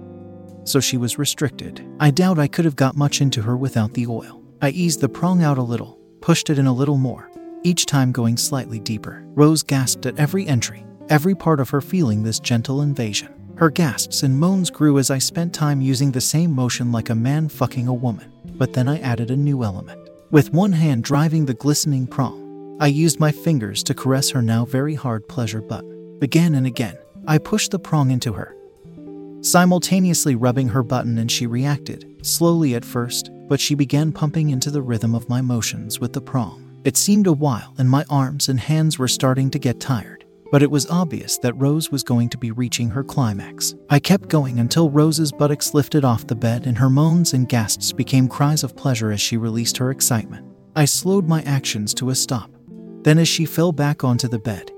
So 0.64 0.78
she 0.78 0.96
was 0.96 1.18
restricted. 1.18 1.84
I 1.98 2.10
doubt 2.10 2.38
I 2.38 2.46
could 2.46 2.66
have 2.66 2.76
got 2.76 2.96
much 2.96 3.20
into 3.20 3.42
her 3.42 3.56
without 3.56 3.94
the 3.94 4.06
oil. 4.06 4.42
I 4.62 4.70
eased 4.70 5.00
the 5.00 5.08
prong 5.08 5.42
out 5.42 5.58
a 5.58 5.62
little, 5.62 5.98
pushed 6.20 6.50
it 6.50 6.58
in 6.58 6.66
a 6.66 6.72
little 6.72 6.98
more, 6.98 7.29
each 7.62 7.86
time 7.86 8.12
going 8.12 8.36
slightly 8.36 8.78
deeper. 8.78 9.22
Rose 9.34 9.62
gasped 9.62 10.06
at 10.06 10.18
every 10.18 10.46
entry, 10.46 10.84
every 11.08 11.34
part 11.34 11.60
of 11.60 11.70
her 11.70 11.80
feeling 11.80 12.22
this 12.22 12.40
gentle 12.40 12.82
invasion. 12.82 13.34
Her 13.56 13.70
gasps 13.70 14.22
and 14.22 14.38
moans 14.38 14.70
grew 14.70 14.98
as 14.98 15.10
I 15.10 15.18
spent 15.18 15.52
time 15.52 15.80
using 15.80 16.12
the 16.12 16.20
same 16.20 16.50
motion 16.50 16.92
like 16.92 17.10
a 17.10 17.14
man 17.14 17.48
fucking 17.48 17.88
a 17.88 17.94
woman. 17.94 18.32
But 18.54 18.72
then 18.72 18.88
I 18.88 18.98
added 19.00 19.30
a 19.30 19.36
new 19.36 19.64
element. 19.64 20.08
With 20.30 20.52
one 20.52 20.72
hand 20.72 21.04
driving 21.04 21.44
the 21.44 21.54
glistening 21.54 22.06
prong, 22.06 22.78
I 22.80 22.86
used 22.86 23.20
my 23.20 23.32
fingers 23.32 23.82
to 23.84 23.94
caress 23.94 24.30
her 24.30 24.40
now 24.40 24.64
very 24.64 24.94
hard 24.94 25.28
pleasure 25.28 25.60
button. 25.60 26.18
Again 26.22 26.54
and 26.54 26.66
again, 26.66 26.96
I 27.26 27.38
pushed 27.38 27.70
the 27.70 27.78
prong 27.78 28.10
into 28.10 28.32
her, 28.32 28.56
simultaneously 29.42 30.34
rubbing 30.34 30.68
her 30.68 30.82
button, 30.82 31.18
and 31.18 31.30
she 31.30 31.46
reacted, 31.46 32.06
slowly 32.22 32.74
at 32.74 32.84
first, 32.84 33.30
but 33.48 33.60
she 33.60 33.74
began 33.74 34.12
pumping 34.12 34.50
into 34.50 34.70
the 34.70 34.82
rhythm 34.82 35.14
of 35.14 35.28
my 35.28 35.42
motions 35.42 36.00
with 36.00 36.12
the 36.12 36.20
prong. 36.20 36.59
It 36.82 36.96
seemed 36.96 37.26
a 37.26 37.32
while, 37.32 37.74
and 37.76 37.90
my 37.90 38.04
arms 38.08 38.48
and 38.48 38.58
hands 38.58 38.98
were 38.98 39.08
starting 39.08 39.50
to 39.50 39.58
get 39.58 39.80
tired, 39.80 40.24
but 40.50 40.62
it 40.62 40.70
was 40.70 40.88
obvious 40.88 41.36
that 41.38 41.60
Rose 41.60 41.90
was 41.90 42.02
going 42.02 42.30
to 42.30 42.38
be 42.38 42.52
reaching 42.52 42.88
her 42.88 43.04
climax. 43.04 43.74
I 43.90 43.98
kept 43.98 44.30
going 44.30 44.60
until 44.60 44.88
Rose's 44.88 45.30
buttocks 45.30 45.74
lifted 45.74 46.06
off 46.06 46.26
the 46.26 46.34
bed 46.34 46.66
and 46.66 46.78
her 46.78 46.88
moans 46.88 47.34
and 47.34 47.48
gasps 47.48 47.92
became 47.92 48.28
cries 48.28 48.64
of 48.64 48.76
pleasure 48.76 49.12
as 49.12 49.20
she 49.20 49.36
released 49.36 49.76
her 49.76 49.90
excitement. 49.90 50.46
I 50.74 50.86
slowed 50.86 51.28
my 51.28 51.42
actions 51.42 51.92
to 51.94 52.08
a 52.08 52.14
stop. 52.14 52.50
Then, 53.02 53.18
as 53.18 53.28
she 53.28 53.44
fell 53.44 53.72
back 53.72 54.02
onto 54.02 54.28
the 54.28 54.38
bed, 54.38 54.70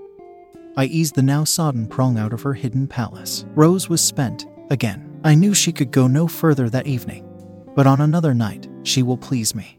I 0.77 0.87
eased 0.87 1.15
the 1.15 1.23
now 1.23 1.45
sodden 1.45 1.87
prong 1.87 2.19
out 2.19 2.33
of 2.33 2.43
her 2.43 2.55
hidden 2.55 2.89
palace. 2.89 3.45
Rose 3.55 3.89
was 3.89 4.03
spent, 4.03 4.47
again. 4.71 5.21
I 5.23 5.37
knew 5.37 5.55
she 5.55 5.71
could 5.71 5.93
go 5.93 6.09
no 6.09 6.27
further 6.27 6.69
that 6.71 6.89
evening, 6.89 7.29
but 7.77 7.87
on 7.87 8.01
another 8.01 8.35
night, 8.35 8.69
she 8.83 9.05
will 9.05 9.19
please 9.19 9.55
me. 9.55 9.79